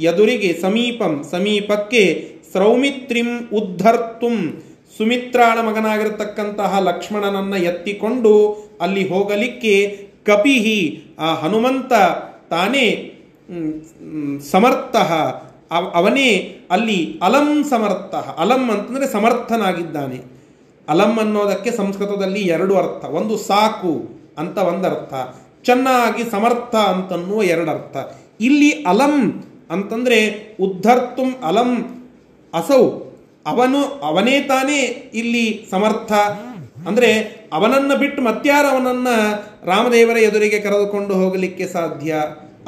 [0.00, 4.62] ಎದುರಿಗೆ ಸಮೀಪಂ, ಸಮೀಪಕ್ಕೆ ಸೌಮಿತ್ರಿಂ ಉದ್ಧರ್ತುಂ.
[4.98, 11.92] ಸುಮಿತ್ರಾಳ ಮಗನಾಗಿರತಕ್ಕಂತಹ ಲಕ್ಷ್ಮಣನನ್ನು ಎತ್ತಿಕೊಂಡು ಅಲ್ಲಿ ಹೋಗಲಿಕ್ಕೆ ಕಪಿಹಿ, ಆ ಹನುಮಂತ
[12.50, 13.14] ತಾನೇ
[15.70, 18.14] ಅವ- ಅವನೇ ಅಲ್ಲಿ ಅಲಂ ಸಮರ್ಥ.
[18.14, 20.20] ಅಲಂ ಅಂತಂದರೆ ಸಮರ್ಥನಾಗಿದ್ದಾನೆ.
[20.88, 23.04] ಅಲಂ ಅನ್ನೋದಕ್ಕೆ ಸಂಸ್ಕೃತದಲ್ಲಿ ಎರಡು ಅರ್ಥ.
[23.04, 25.14] ಒಂದು ಸಾಕು ಅಂತ ಒಂದರ್ಥ.
[25.64, 27.96] ಚೆನ್ನಾಗಿ ಸಮರ್ಥ ಅಂತನ್ನುವ ಎರಡರ್ಥ.
[28.40, 32.02] ಇಲ್ಲಿ ಅಲಂ ಅಂತಂದರೆ ಉದ್ಧರ್ತುಂ ಅಲಂ
[32.54, 32.88] ಅಸೌ.
[33.46, 36.12] ಅವನು ಅವನೇ ತಾನೇ ಇಲ್ಲಿ ಸಮರ್ಥ.
[36.88, 37.12] ಅಂದರೆ
[37.52, 39.08] ಅವನನ್ನು ಬಿಟ್ಟು ಮತ್ಯಾರು ಅವನನ್ನ
[39.64, 42.14] ರಾಮದೇವರ ಎದುರಿಗೆ ಕರೆದುಕೊಂಡು ಹೋಗಲಿಕ್ಕೆ ಸಾಧ್ಯ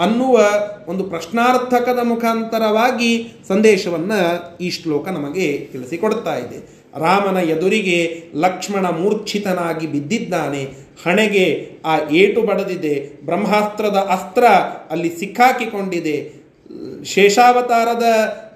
[0.01, 0.41] ಅನ್ನುವ
[0.87, 4.13] ಒಂದು ಪ್ರಶ್ನಾರ್ಥಕದ ಮುಖಾಂತರವಾಗಿ ಸಂದೇಶವನ್ನ
[4.61, 6.83] ಈ ಶ್ಲೋಕ ನಮಗೆ ತಿಳಿಸಿಕೊಡ್ತಾ ಇದೆ.
[6.99, 10.75] ರಾಮನ ಎದುರಿಗೆ ಲಕ್ಷ್ಮಣ ಮೂರ್ಛಿತನಾಗಿ ಬಿದ್ದಿದ್ದಾನೆ.
[10.99, 11.47] ಹಣೆಗೆ
[11.85, 14.45] ಆ ಏಟು ಬಡದಿದೆ, ಬ್ರಹ್ಮಾಸ್ತ್ರದ ಅಸ್ತ್ರ
[14.91, 16.17] ಅಲ್ಲಿ ಸಿಕ್ಕಾಕಿಕೊಂಡಿದೆ.
[17.05, 18.07] ಶೇಷಾವತಾರದ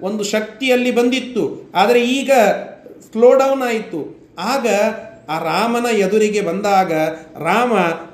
[0.01, 1.43] ಒಂದು ಶಕ್ತಿಯಲ್ಲಿ ಬಂದಿತ್ತು,
[1.75, 2.31] ಆದರೆ ಈಗ
[3.07, 4.01] ಸ್ಲೋ ಡೌನ್ ಆಯಿತು.
[4.53, 4.67] ಆಗ
[5.29, 6.91] ಆ ರಾಮನ ಎದುರಿಗೆ ಬಂದಾಗ
[7.43, 7.73] ರಾಮ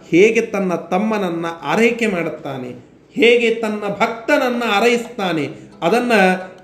[0.09, 2.71] ಹೇಗೆ ತನ್ನ ತಮ್ಮನನ್ನು ಆರೈಕೆ ಮಾಡುತ್ತಾನೆ,
[3.15, 5.45] ಹೇಗೆ ತನ್ನ ಭಕ್ತನನ್ನು ಆರೈಸ್ತಾನೆ,
[5.81, 6.19] ಅದನ್ನು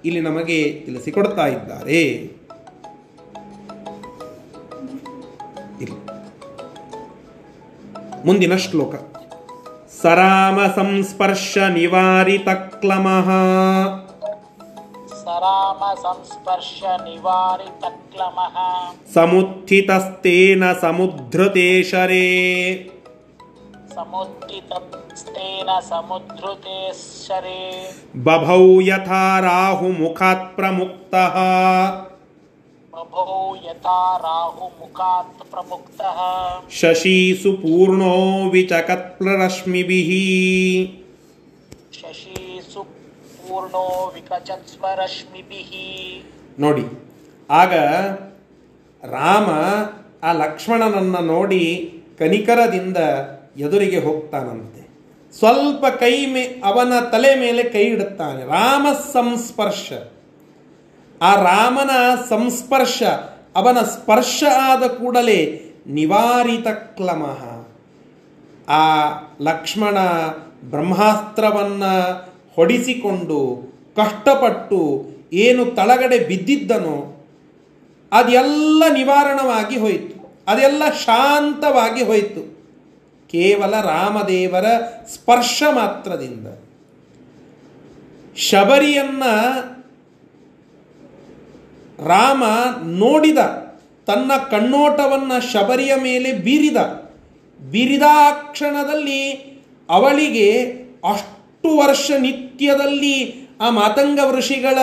[0.06, 2.02] ಇಲ್ಲಿ ನಮಗೆ ತಿಳಿಸಿಕೊಡ್ತಾ ಇದ್ದಾರೆ.
[5.84, 6.00] ಇಲ್ಲಿ.
[8.26, 8.96] ಮುಂದಿನ ಶ್ಲೋಕ.
[10.02, 13.30] ಸರಾಮ ಸಂಸ್ಪರ್ಶ ನಿವಾರಿತ ಕ್ಲಮಃ
[15.24, 18.58] ಸರಾಮ ಸಂಸ್ಪರ್ಶ ನಿವಾರಿತ ಕ್ಲಮಃ
[19.14, 22.66] ಸಮುತ್ಥಿತಸ್ತೇನ ಸಮುದ್ರತೇಶರೇ ಶರೇ.
[23.96, 27.62] ಮುಖಾತ್ ಪ್ರಮುಕ್ತಃ
[28.24, 31.36] ಬಭೌ ಯಥಾ ರಾಹು ಮುಖಾತ್ ಪ್ರಮುಕ್ತಃ.
[36.72, 40.10] ಶಶೀಸು ಪೂರ್ಣೋ ವಿಚಕತ್ಪ್ರರಶ್ಮಿಭಿಃ
[41.94, 45.72] ಶಶೀಸು ಪೂರ್ಣೋ ವಿಕಚತ್ ಸ್ವರಶ್ಮಿಭಿಃ
[46.60, 46.84] ನೋಡಿ
[47.50, 47.74] ಆಗ
[49.04, 49.50] ರಾಮ
[50.24, 52.98] ಆ ಲಕ್ಷ್ಮಣನನ್ನ ನೋಡಿ ಕನಿಕರದಿಂದ
[53.58, 54.82] ಎದುರಿಗೆ ಹೋಗ್ತಾನಂತೆ.
[55.40, 58.46] ಸ್ವಲ್ಪ ಕೈ ಮೇ ಅವನ ತಲೆ ಮೇಲೆ ಕೈ ಇಡುತ್ತಾನೆ.
[58.46, 59.92] ರಾಮ ಸಂಸ್ಪರ್ಶ.
[61.22, 61.90] ಆ ರಾಮನ
[62.30, 63.04] ಸಂಸ್ಪರ್ಶ,
[63.56, 67.68] ಅವನ ಸ್ಪರ್ಶ ಆದ ಕೂಡಲೇ ನಿವಾರಿತ ಕ್ಲಮಃ.
[68.70, 69.10] ಆ
[69.42, 69.98] ಲಕ್ಷ್ಮಣ
[70.70, 71.86] ಬ್ರಹ್ಮಾಸ್ತ್ರವನ್ನ
[72.56, 77.28] ಹೊಡಿಸಿಕೊಂಡು ಕಷ್ಟಪಟ್ಟು ಏನು ತಳಗಡೆ ಬಿದ್ದಿದ್ದನೋ,
[78.12, 80.44] ಅದೆಲ್ಲ ನಿವಾರಣವಾಗಿ ಹೋಯಿತು.
[80.48, 82.60] ಅದೆಲ್ಲ ಶಾಂತವಾಗಿ ಹೋಯಿತು.
[83.30, 84.66] ಕೇವಲ ರಾಮದೇವರ
[85.14, 86.48] ಸ್ಪರ್ಶ ಮಾತ್ರದಿಂದ.
[88.36, 89.24] ಶಬರಿಯನ್ನ
[92.06, 92.44] ರಾಮ
[92.86, 93.38] ನೋಡಿದ,
[94.08, 96.78] ತನ್ನ ಕಣ್ಣೋಟವನ್ನು ಶಬರಿಯ ಮೇಲೆ ಬೀರಿದ.
[97.72, 98.02] ಬೀರಿದ
[98.52, 99.34] ಕ್ಷಣದಲ್ಲಿ
[99.90, 100.66] ಅವಳಿಗೆ
[101.10, 104.78] ಅಷ್ಟು ವರ್ಷ ನಿತ್ಯದಲ್ಲಿ ಆ ಮಾತಂಗ ಋಷಿಗಳ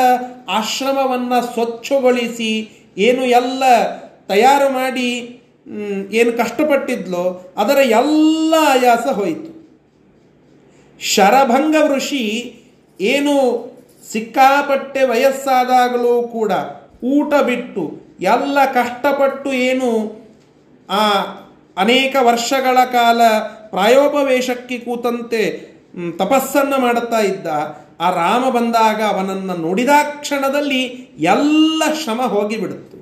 [0.48, 3.62] ಆಶ್ರಮವನ್ನು ಸ್ವಚ್ಛಗೊಳಿಸಿ ಏನು ಎಲ್ಲ
[4.26, 5.40] ತಯಾರು ಮಾಡಿ
[6.12, 9.56] ಏನು ಕಷ್ಟಪಟ್ಟಿದ್ಲೋ ಅದರ ಎಲ್ಲ ಆಯಾಸ ಹೋಯಿತು.
[11.00, 12.54] ಶರಭಂಗ ಋಷಿ
[13.00, 13.66] ಏನು
[14.12, 16.52] ಸಿಕ್ಕಾಪಟ್ಟೆ ವಯಸ್ಸಾದಾಗಲೂ ಕೂಡ
[17.14, 17.82] ಊಟ ಬಿಟ್ಟು
[18.20, 19.88] ಎಲ್ಲ ಕಷ್ಟಪಟ್ಟು ಏನು
[20.90, 21.02] ಆ
[21.76, 23.20] ಅನೇಕ ವರ್ಷಗಳ ಕಾಲ
[23.70, 25.42] ಪ್ರಾಯೋಪವೇಶಕ್ಕೆ ಕೂತಂತೆ
[26.18, 27.46] ತಪಸ್ಸನ್ನು ಮಾಡುತ್ತಾ ಇದ್ದ.
[28.00, 29.88] ಆ ರಾಮ ಬಂದಾಗ ಅವನನ್ನು ನೋಡಿದ
[30.20, 30.82] ಕ್ಷಣದಲ್ಲಿ
[31.18, 32.96] ಎಲ್ಲ ಶ್ರಮ ಹೋಗಿಬಿಡುತ್ತು.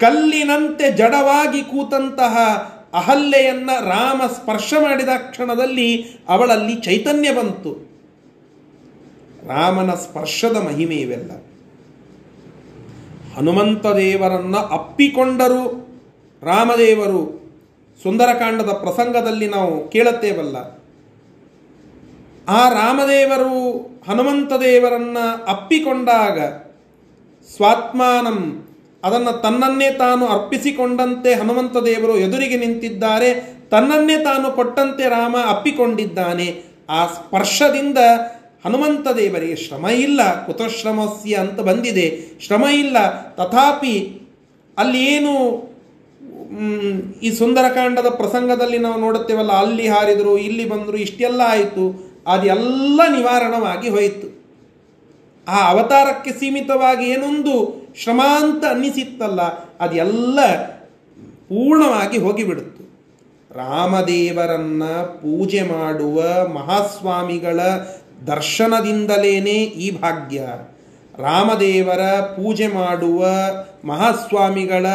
[0.00, 2.36] ಕಲ್ಲಿನಂತೆ ಜಡವಾಗಿ ಕೂತಂತಹ
[2.94, 5.88] ಅಹಲ್ಯೆಯನ್ನು ರಾಮ ಸ್ಪರ್ಶ ಮಾಡಿದ ಕ್ಷಣದಲ್ಲಿ
[6.28, 7.72] ಅವಳಲ್ಲಿ ಚೈತನ್ಯ ಬಂತು.
[9.48, 11.30] ರಾಮನ ಸ್ಪರ್ಶದ ಮಹಿಮೆ ಇವೆಲ್ಲ
[13.38, 15.64] ಹನುಮಂತ ದೇವರನ್ನ ಅಪ್ಪಿಕೊಂಡರು,
[16.42, 17.20] ರಾಮದೇವರು
[18.02, 20.56] ಸುಂದರಕಾಂಡದ ಪ್ರಸಂಗದಲ್ಲಿ ನಾವು ಕೇಳುತ್ತೇವಲ್ಲ.
[22.48, 23.52] ಆ ರಾಮದೇವರು
[24.08, 26.38] ಹನುಮಂತ ದೇವರನ್ನ ಅಪ್ಪಿಕೊಂಡಾಗ
[27.56, 28.68] ಸ್ವಾತ್ಮಾನಂ
[29.04, 33.30] ಅದನ್ನು ತನ್ನನ್ನೇ ತಾನು ಅರ್ಪಿಸಿಕೊಂಡಂತೆ ಹನುಮಂತ ದೇವರು ಎದುರಿಗೆ ನಿಂತಿದ್ದಾರೆ,
[33.70, 36.62] ತನ್ನನ್ನೇ ತಾನು ಕೊಟ್ಟಂತೆ ರಾಮ ಅಪ್ಪಿಕೊಂಡಿದ್ದಾನೆ.
[36.90, 37.98] ಆ ಸ್ಪರ್ಶದಿಂದ
[38.64, 42.06] ಹನುಮಂತ ದೇವರಿಗೆ ಶ್ರಮ ಇಲ್ಲ, ಕುತಶ್ರಮಸ್ಯ ಅಂತ ಬಂದಿದೆ.
[42.46, 42.96] ಶ್ರಮ ಇಲ್ಲ,
[43.34, 43.96] ತಥಾಪಿ
[44.78, 45.32] ಅಲ್ಲಿ ಏನು
[47.22, 51.84] ಈ ಸುಂದರಕಾಂಡದ ಪ್ರಸಂಗದಲ್ಲಿ ನಾವು ನೋಡುತ್ತೇವಲ್ಲ, ಅಲ್ಲಿ ಹಾರಿದರು, ಇಲ್ಲಿ ಬಂದರು, ಇಷ್ಟೆಲ್ಲ ಆಯಿತು.
[52.26, 54.28] ಅದೆಲ್ಲ ನಿವಾರಣವಾಗಿ ಹೋಯಿತು.
[55.48, 57.54] ಆ ಅವತಾರಕ್ಕೆ ಸೀಮಿತವಾಗಿ ಏನೊಂದು
[58.02, 59.42] ಶ್ರಮ ಅಂತ ಅನ್ನಿಸಿತ್ತಲ್ಲ,
[59.80, 60.38] ಅದೆಲ್ಲ
[61.48, 62.82] ಪೂರ್ಣವಾಗಿ ಹೋಗಿಬಿಡುತ್ತು.
[63.50, 67.60] ರಾಮದೇವರನ್ನ ಪೂಜೆ ಮಾಡುವ ಮಹಾಸ್ವಾಮಿಗಳ
[68.26, 70.42] ದರ್ಶನದಿಂದಲೇನೆ ಈ ಭಾಗ್ಯ.
[71.18, 73.26] ರಾಮದೇವರ ಪೂಜೆ ಮಾಡುವ
[73.84, 74.86] ಮಹಾಸ್ವಾಮಿಗಳ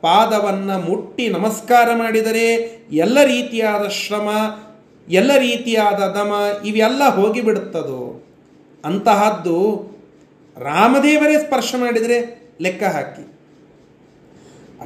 [0.00, 4.28] ಪಾದವನ್ನು ಮುಟ್ಟಿ ನಮಸ್ಕಾರ ಮಾಡಿದರೆ ಎಲ್ಲ ರೀತಿಯಾದ ಶ್ರಮ,
[5.08, 6.32] ಎಲ್ಲ ರೀತಿಯಾದ ದಮ
[6.64, 8.26] ಇವೆಲ್ಲ ಹೋಗಿಬಿಡುತ್ತದೋ?
[8.84, 9.90] ಅಂತಹದ್ದು
[10.58, 13.22] ರಾಮದೇವರೇ ಸ್ಪರ್ಶ ಮಾಡಿದರೆ ಲೆಕ್ಕ ಹಾಕಿ.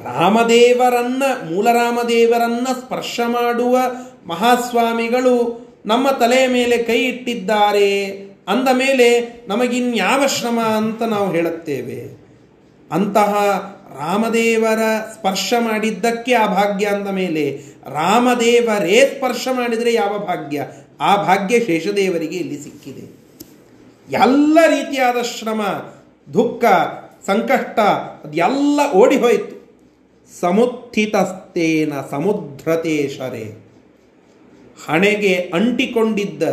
[0.03, 1.23] ರಾಮದೇವರನ್ನ,
[1.53, 3.77] ಮೂಲ ರಾಮದೇವರನ್ನ ಸ್ಪರ್ಶ ಮಾಡುವ
[4.27, 8.05] ಮಹಾಸ್ವಾಮಿಗಳು ನಮ್ಮ ತಲೆಯ ಮೇಲೆ ಕೈ ಇಟ್ಟಿದ್ದಾರೆ.
[8.47, 12.25] ಅಂದ ಮೇಲೆ ನಮಗಿನ್ಯಾವ ಶ್ರಮ ಅಂತ ನಾವು ಹೇಳುತ್ತೇವೆ.
[12.91, 13.33] ಅಂತಹ
[13.99, 14.79] ರಾಮದೇವರ
[15.13, 20.67] ಸ್ಪರ್ಶ ಮಾಡಿದ್ದಕ್ಕೆ ಆ ಭಾಗ್ಯ ಅಂದ ಮೇಲೆ, ರಾಮದೇವರೇ ಸ್ಪರ್ಶ ಮಾಡಿದರೆ ಯಾವ ಭಾಗ್ಯ?
[21.01, 23.25] ಆ ಭಾಗ್ಯ ಶೇಷದೇವರಿಗೆ ಇಲ್ಲಿ ಸಿಕ್ಕಿದೆ.
[24.11, 25.61] ಎಲ್ಲ ರೀತಿಯಾದ ಶ್ರಮ,
[26.33, 26.65] ದುಃಖ,
[27.27, 29.69] ಸಂಕಷ್ಟ, ಅದೆಲ್ಲ ಓಡಿಹೋಯಿತು
[30.41, 33.64] ಸಮುತ್ಥಿತಸ್ತೇನ ಸಮುದ್ರತೇಶರೆ
[34.87, 36.43] ಹಣೆಗೆ ಅಂಟಿಕೊಂಡಿದ್ದ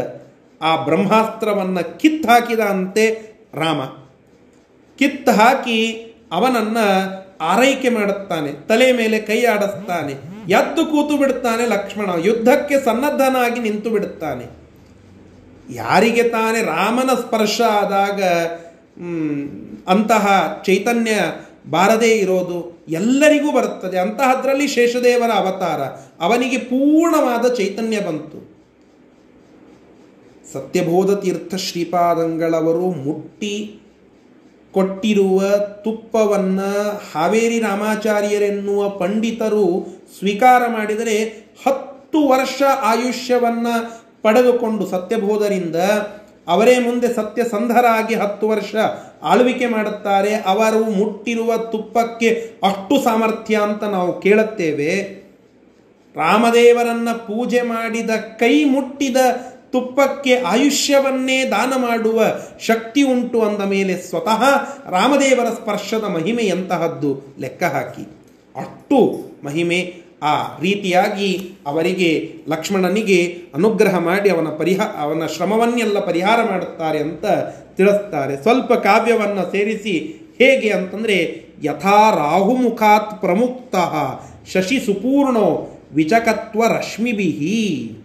[0.62, 3.04] ಆ ಬ್ರಹ್ಮಾಸ್ತ್ರವನ್ನು ಕಿತ್ತು ಹಾಕಿದ ಅಂತೆ
[3.54, 3.80] ರಾಮ.
[4.98, 5.78] ಕಿತ್ತು ಹಾಕಿ
[6.32, 6.86] ಅವನನ್ನು
[7.44, 10.14] ಆರೈಕೆ ಮಾಡುತ್ತಾನೆ, ತಲೆ ಮೇಲೆ ಕೈ ಆಡಿಸ್ತಾನೆ,
[10.52, 14.46] ಎದ್ದು ಕೂತು ಬಿಡುತ್ತಾನೆ ಲಕ್ಷ್ಮಣ, ಯುದ್ಧಕ್ಕೆ ಸನ್ನದ್ಧನಾಗಿ ನಿಂತು ಬಿಡುತ್ತಾನೆ.
[15.74, 18.22] ಯಾರಿಗೆ ತಾನೇ ರಾಮನ ಸ್ಪರ್ಶ ಆದಾಗ
[19.88, 20.24] ಅಂತಹ
[20.66, 21.12] ಚೈತನ್ಯ
[21.70, 23.98] ಬಾರದೇ ಇರೋದು ಎಲ್ಲರಿಗೂ ಬರುತ್ತದೆ.
[23.98, 25.80] ಅಂತಹದ್ರಲ್ಲಿ ಶೇಷದೇವರ ಅವತಾರ.
[26.24, 28.52] ಅವನಿಗೆ ಪೂರ್ಣವಾದ ಚೈತನ್ಯ ಬಂತು.
[30.52, 33.80] ಸತ್ಯಬೋಧ ತೀರ್ಥ ಶ್ರೀಪಾದಂಗಳವರು ಮುಟ್ಟಿ
[34.72, 39.86] ಕೊಟ್ಟಿರುವ ತುಪ್ಪವನ್ನು ಹಾವೇರಿ ರಾಮಾಚಾರ್ಯರೆನ್ನುವ ಪಂಡಿತರು
[40.18, 41.24] ಸ್ವೀಕಾರ ಮಾಡಿದರೆ
[41.66, 45.76] ಹತ್ತು ವರ್ಷ ಆಯುಷ್ಯವನ್ನು ಪಡೆದುಕೊಂಡು ಸತ್ಯಬೋಧರಿಂದ
[46.48, 48.74] ಅವರೇ ಮುಂದೆ ಸತ್ಯಸಂಧರಾಗಿ ಹತ್ತು ವರ್ಷ
[49.22, 55.22] ಆಳ್ವಿಕೆ ಮಾಡುತ್ತಾರೆ, ಅವರು ಮುಟ್ಟಿರುವ ತುಪ್ಪಕ್ಕೆ ಅಷ್ಟು ಸಾಮರ್ಥ್ಯ ಅಂತ ನಾವು ಕೇಳುತ್ತೇವೆ.
[56.16, 59.16] ರಾಮದೇವರನ್ನ ಪೂಜೆ ಮಾಡಿದ, ಕೈ ಮುಟ್ಟಿದ
[59.72, 62.24] ತುಪ್ಪಕ್ಕೆ ಆಯುಷ್ಯವನ್ನೇ ದಾನ ಮಾಡುವ
[62.60, 64.42] ಶಕ್ತಿ ಉಂಟು ಅಂದ ಮೇಲೆ ಸ್ವತಃ
[64.90, 68.02] ರಾಮದೇವರ ಸ್ಪರ್ಶದ ಮಹಿಮೆ ಎಂತಹದ್ದು ಲೆಕ್ಕ ಹಾಕಿ.
[68.56, 70.01] ಅಷ್ಟು ಮಹಿಮೆ.
[70.22, 71.30] ಆ ರೀತಿಯಾಗಿ
[71.66, 72.10] ಅವರಿಗೆ
[72.48, 73.18] ಲಕ್ಷ್ಮಣನಿಗೆ
[73.54, 77.24] ಅನುಗ್ರಹ ಮಾಡಿ ಅವನ ಪರಿಹ, ಅವನ ಶ್ರಮವನ್ನೆಲ್ಲ ಪರಿಹಾರ ಮಾಡುತ್ತಾರೆ ಅಂತ
[77.76, 78.42] ತಿಳಿಸ್ತಾರೆ.
[78.42, 79.94] ಸ್ವಲ್ಪ ಕಾವ್ಯವನ್ನು ಸೇರಿಸಿ
[80.38, 81.18] ಹೇಗೆ ಅಂತಂದರೆ,
[81.62, 83.74] ಯಥಾ ರಾಹುಮುಖಾತ್ ಪ್ರಮುಕ್ತ
[84.50, 85.48] ಶಶಿ ಸುಪೂರ್ಣೋ
[85.94, 87.96] ವಿಚಕತ್ವ ರಶ್ಮಿಬಿಹಿ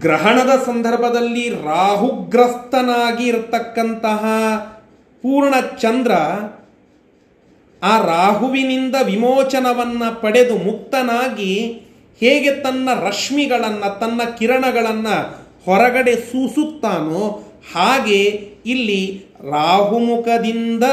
[0.00, 4.22] ಗ್ರಹಣದ ಸಂದರ್ಭದಲ್ಲಿ ರಾಹುಗ್ರಸ್ತನಾಗಿ ಇರತಕ್ಕಂತಹ
[5.22, 6.12] ಪೂರ್ಣ ಚಂದ್ರ
[7.82, 11.72] ಆ ರಾಹುವಿನಿಂದ ವಿಮೋಚನವನ್ನು ಪಡೆದು ಮುಕ್ತನಾಗಿ
[12.20, 15.16] ಹೇಗೆ ತನ್ನ ರಶ್ಮಿಗಳನ್ನು, ತನ್ನ ಕಿರಣಗಳನ್ನು
[15.64, 17.42] ಹೊರಗಡೆ ಸೂಸುತ್ತಾನೋ
[17.74, 18.22] ಹಾಗೆ
[18.66, 20.84] ಇಲ್ಲಿ ರಾಹುಮುಖದಿಂದ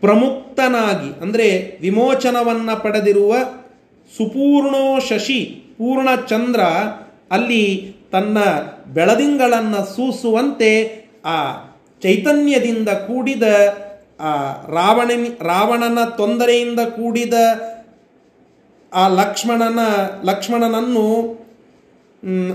[0.00, 3.34] ಪ್ರಮುಕ್ತನಾಗಿ, ಅಂದರೆ ವಿಮೋಚನವನ್ನು ಪಡೆದಿರುವ
[4.16, 5.40] ಸುಪೂರ್ಣೋ ಶಶಿ
[5.78, 6.60] ಪೂರ್ಣ ಚಂದ್ರ
[7.30, 8.38] ಅಲ್ಲಿ ತನ್ನ
[8.86, 11.52] ಬೆಳದಿಂಗಳನ್ನು ಸೂಸುವಂತೆ ಆ
[12.02, 13.42] ಚೈತನ್ಯದಿಂದ ಕೂಡಿದ
[14.68, 17.34] ರಾವಣನಿ ರಾವಣನ ತೊಂದರೆಯಿಂದ ಕೂಡಿದ
[18.94, 19.78] ಆ ಲಕ್ಷ್ಮಣನ,
[20.24, 21.44] ಲಕ್ಷ್ಮಣನನ್ನು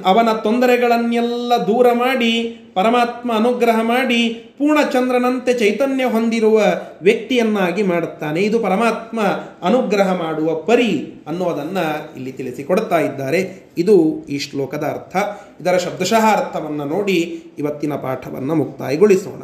[0.06, 6.62] ಅವನ ತೊಂದರೆಗಳನ್ನೆಲ್ಲ ದೂರ ಮಾಡಿ, ಪರಮಾತ್ಮ ಅನುಗ್ರಹ ಮಾಡಿ, ಪೂರ್ಣಚಂದ್ರನಂತೆ ಚೈತನ್ಯ ಹೊಂದಿರುವ
[7.02, 8.42] ವ್ಯಕ್ತಿಯನ್ನಾಗಿ ಮಾಡುತ್ತಾನೆ.
[8.42, 9.22] ಇದು ಪರಮಾತ್ಮ
[9.64, 13.72] ಅನುಗ್ರಹ ಮಾಡುವ ಪರಿ ಅನ್ನೋದನ್ನು ಇಲ್ಲಿ ತಿಳಿಸಿಕೊಡ್ತಾ ಇದ್ದಾರೆ.
[13.78, 15.16] ಇದು ಈ ಶ್ಲೋಕದ ಅರ್ಥ.
[15.62, 19.42] ಇದರ ಶಬ್ದಶಃ ಅರ್ಥವನ್ನು ನೋಡಿ ಇವತ್ತಿನ ಪಾಠವನ್ನು ಮುಕ್ತಾಯಗೊಳಿಸೋಣ.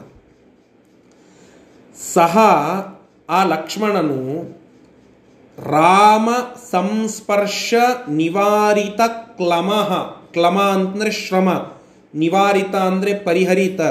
[2.00, 2.36] ಸಹ
[3.30, 4.22] ಆ ಲಕ್ಷ್ಮಣನು
[5.58, 6.30] ರಾಮ
[6.72, 7.74] ಸಂಸ್ಪರ್ಶ
[8.10, 9.02] ನಿವಾರಿತ
[9.38, 9.90] ಕ್ಲಮಃ,
[10.34, 11.50] ಕ್ಲಮ ಅಂತಂದರೆ ಶ್ರಮ,
[12.14, 13.82] ನಿವಾರಿತ ಅಂದರೆ ಪರಿಹರಿತ.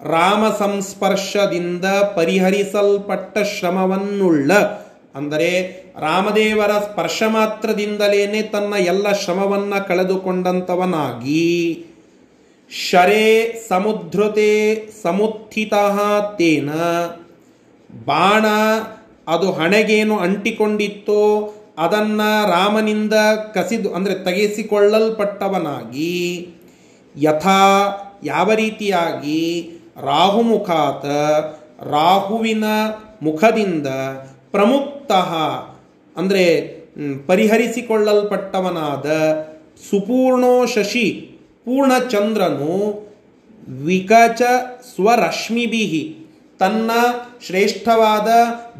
[0.00, 1.84] ರಾಮ ಸಂಸ್ಪರ್ಶದಿಂದ
[2.14, 4.50] ಪರಿಹರಿಸಲ್ಪಟ್ಟ ಶ್ರಮವನ್ನುಳ್ಳ,
[5.14, 5.50] ಅಂದರೆ
[6.00, 11.46] ರಾಮದೇವರ ಸ್ಪರ್ಶ ಮಾತ್ರದಿಂದಲೇ ತನ್ನ ಎಲ್ಲ ಶ್ರಮವನ್ನು ಕಳೆದುಕೊಂಡಂಥವನಾಗಿ
[12.70, 13.26] ಶರೇ
[13.68, 14.52] ಸಮುದ್ರತೆ
[15.02, 15.74] ಸಮುತ್ಥಿತ
[16.38, 16.70] ತೇನ
[17.90, 18.44] ಬಾಣ,
[19.28, 21.22] ಅದು ಹಣೆಗೇನು ಅಂಟಿಕೊಂಡಿತ್ತೋ
[21.78, 23.14] ಅದನ್ನು ರಾಮನಿಂದ
[23.54, 26.14] ಕಸಿದು, ಅಂದರೆ ತೆಗೆಸಿಕೊಳ್ಳಲ್ಪಟ್ಟವನಾಗಿ,
[27.14, 27.60] ಯಥಾ
[28.24, 29.42] ಯಾವ ರೀತಿಯಾಗಿ
[30.02, 31.04] ರಾಹುಮುಖಾತ
[31.92, 32.64] ರಾಹುವಿನ
[33.22, 33.88] ಮುಖದಿಂದ
[34.50, 35.12] ಪ್ರಮುಕ್ತ,
[36.16, 36.44] ಅಂದರೆ
[37.26, 39.06] ಪರಿಹರಿಸಿಕೊಳ್ಳಲ್ಪಟ್ಟವನಾದ
[39.90, 41.06] ಸುಪೂರ್ಣೋ ಶಶಿ
[41.64, 42.74] ಪೂರ್ಣಚಂದ್ರನು
[43.86, 44.42] ವಿಕಚ
[44.94, 46.02] ಸ್ವರಶ್ಮಿಬಿಹಿ
[46.58, 46.90] ತನ್ನ
[47.46, 48.28] ಶ್ರೇಷ್ಠವಾದ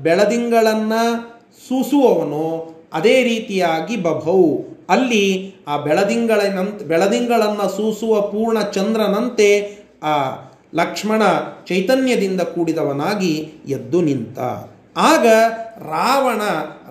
[0.02, 1.28] ಬೆಳದಿಂಗಳನ್ನು
[1.68, 2.74] ಸೂಸುವವನು.
[2.92, 4.56] ಅದೇ ರೀತಿಯಾಗಿ ಬಭೌ.
[4.88, 10.30] ಅಲ್ಲಿ ಆ ಬೆಳದಿಂಗಳನಂತ ಬೆಳದಿಂಗಳನ್ನು ಸೂಸುವ ಪೂರ್ಣ ಚಂದ್ರನಂತೆ ಆ
[10.74, 11.22] ಲಕ್ಷ್ಮಣ
[11.66, 14.38] ಚೈತನ್ಯದಿಂದ ಕೂಡಿದವನಾಗಿ ಎದ್ದು ನಿಂತ.
[14.96, 15.26] ಆಗ
[15.78, 16.42] ರಾವಣ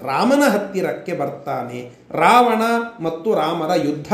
[0.07, 1.91] ರಾಮನ ಹತ್ತಿರಕ್ಕೆ ಬರ್ತಾನೆ.
[2.11, 2.61] ರಾವಣ
[3.03, 4.13] ಮತ್ತು ರಾಮರ ಯುದ್ಧ.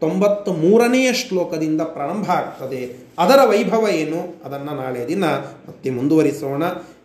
[0.00, 2.96] ತೊಂಬತ್ತು ಮೂರನೆಯ ಶ್ಲೋಕದಿಂದ ಪ್ರಾರಂಭ ಆಗ್ತದೆ.
[3.18, 4.42] ಅದರ ವೈಭವ ಏನು?
[4.44, 6.62] ಅದನ್ನು ನಾಳೆ ದಿನ ಮತ್ತೆ ಮುಂದುವರಿಸೋಣ.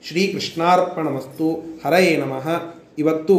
[0.07, 2.73] ಶ್ರೀ ಕೃಷ್ಣಾರ್ಪಣಮಸ್ತು ಹರಯೇ ನಮಃ.
[2.97, 3.37] ಇವತ್ತು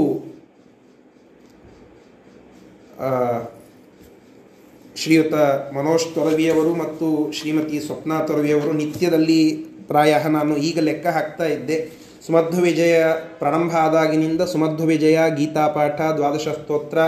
[4.96, 5.34] ಶ್ರೀಯುತ
[5.74, 9.54] ಮನೋಜ್ ತೊರವಿಯವರು ಮತ್ತು ಶ್ರೀಮತಿ ಸ್ವಪ್ನ ತೊರವಿಯವರು ನಿತ್ಯದಲ್ಲಿ
[9.86, 11.90] ಪ್ರಾಯ ನಾನು ಈಗ ಲೆಕ್ಕ ಹಾಕ್ತಾ ಇದ್ದೆ.
[12.26, 13.04] ಸುಮಧ್ವ ವಿಜಯ
[13.38, 16.98] ಪ್ರಾರಂಭ ಆದಾಗಿನಿಂದ ಸುಮಧ್ವ ವಿಜಯ ಗೀತಾಪಾಠ ದ್ವಾದಶ ಸ್ತೋತ್ರ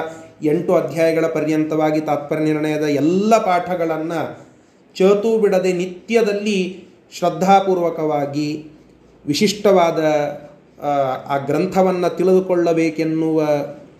[0.42, 4.20] ಎಂಟು ಅಧ್ಯಾಯಗಳ ಪರ್ಯಂತವಾಗಿ ತಾತ್ಪರ್ಯ ನಿರ್ಣಯದ ಎಲ್ಲ ಪಾಠಗಳನ್ನು
[4.96, 8.64] ಚೇತು ಬಿಡದೆ ನಿತ್ಯದಲ್ಲಿ ಶ್ರದ್ಧಾಪೂರ್ವಕವಾಗಿ
[9.26, 10.00] ವಿಶಿಷ್ಟವಾದ
[10.82, 13.40] ಆ, ಗ್ರಂಥವನ್ನು ತಿಳಿದುಕೊಳ್ಳಬೇಕೆನ್ನುವ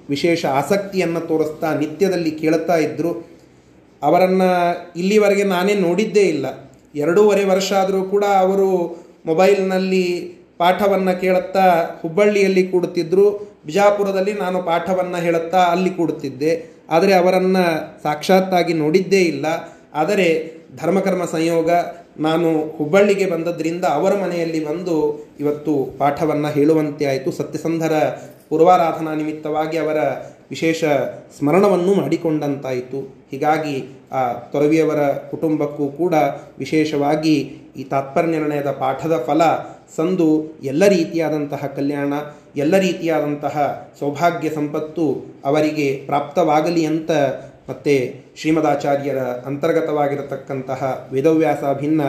[0.09, 3.35] ವಿಶೇಷ ಆಸಕ್ತಿಯನ್ನು ತೋರಿಸ್ತಾ ನಿತ್ಯದಲ್ಲಿ ಕೇಳ್ತಾ ಇದ್ದರು
[4.03, 4.49] ಅವರನ್ನು
[4.97, 6.47] ಇಲ್ಲಿವರೆಗೆ ನಾನೇ ನೋಡಿದ್ದೇ ಇಲ್ಲ.
[6.95, 8.69] ಎರಡೂವರೆ ವರ್ಷ ಆದರೂ ಕೂಡ ಅವರು
[9.27, 10.05] ಮೊಬೈಲ್ನಲ್ಲಿ
[10.59, 16.75] ಪಾಠವನ್ನು ಕೇಳುತ್ತಾ ಹುಬ್ಬಳ್ಳಿಯಲ್ಲಿ ಕೂಡುತ್ತಿದ್ದರು ಬಿಜಾಪುರದಲ್ಲಿ ನಾನು ಪಾಠವನ್ನು ಹೇಳುತ್ತಾ ಅಲ್ಲಿ ಕೂಡುತ್ತಿದ್ದೆ.
[16.91, 17.65] ಆದರೆ ಅವರನ್ನು
[18.03, 19.47] ಸಾಕ್ಷಾತ್ತಾಗಿ ನೋಡಿದ್ದೇ ಇಲ್ಲ.
[19.95, 20.27] ಆದರೆ
[20.77, 21.71] ಧರ್ಮಕರ್ಮ ಸಂಯೋಗ
[22.19, 27.33] ನಾನು ಹುಬ್ಬಳ್ಳಿಗೆ ಬಂದದ್ರಿಂದ ಅವರ ಮನೆಯಲ್ಲಿ ಬಂದು ಇವತ್ತು ಪಾಠವನ್ನು ಹೇಳುವಂತೆ ಆಯಿತು.
[27.33, 27.93] ಸತ್ಯಸಂಧರ
[28.49, 29.97] ಪೂರ್ವಾರಾಧನಾ ನಿಮಿತ್ತವಾಗಿ ಅವರ
[30.51, 30.85] ವಿಶೇಷ
[31.39, 33.27] ಸ್ಮರಣವನ್ನು ಮಾಡಿಕೊಂಡಂತಾಯಿತು.
[33.31, 35.01] ಹೀಗಾಗಿ ಆ ತೊರವಿಯವರ
[35.31, 36.15] ಕುಟುಂಬಕ್ಕೂ ಕೂಡ
[36.59, 39.43] ವಿಶೇಷವಾಗಿ ಈ ತಾತ್ಪರ್ಯ ನಿರ್ಣಯದ ಪಾಠದ ಫಲ
[39.97, 42.13] ಸಂದು ಎಲ್ಲ ರೀತಿಯಾದಂತಹ ಕಲ್ಯಾಣ,
[42.57, 47.11] ಎಲ್ಲ ರೀತಿಯಾದಂತಹ ಸೌಭಾಗ್ಯ ಸಂಪತ್ತು ಅವರಿಗೆ ಪ್ರಾಪ್ತವಾಗಲಿ ಅಂತ
[47.69, 47.95] ಮತ್ತು
[48.37, 52.03] ಶ್ರೀಮದಾಚಾರ್ಯರ ಅಂತರ್ಗತವಾಗಿರತಕ್ಕಂತಹ ವೇದವ್ಯಾಸ ಭಿನ್ನ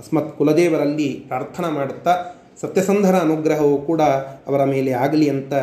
[0.00, 4.02] ಅಸ್ಮತ್ ಕುಲದೇವರಲ್ಲಿ ಪ್ರಾರ್ಥನಾ ಮಾಡುತ್ತಾ, ಸತ್ಯಸಂಧರ ಅನುಗ್ರಹವು ಕೂಡ
[4.46, 5.54] ಅವರ ಮೇಲೆ ಆಗಲಿ ಅಂತ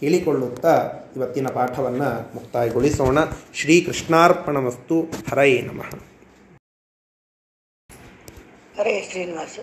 [0.00, 3.18] ಕೇಳಿಕೊಳ್ಳುತ್ತಾ ಇವತ್ತಿನ ಪಾಠವನ್ನು ಮುಕ್ತಾಯಗೊಳಿಸೋಣ.
[3.54, 5.90] ಶ್ರೀ ಕೃಷ್ಣಾರ್ಪಣಮಸ್ತು ಹರಯೇ ನಮಃ.
[8.80, 9.58] ಹರೇ ಶ್ರೀನಿವಾಸ.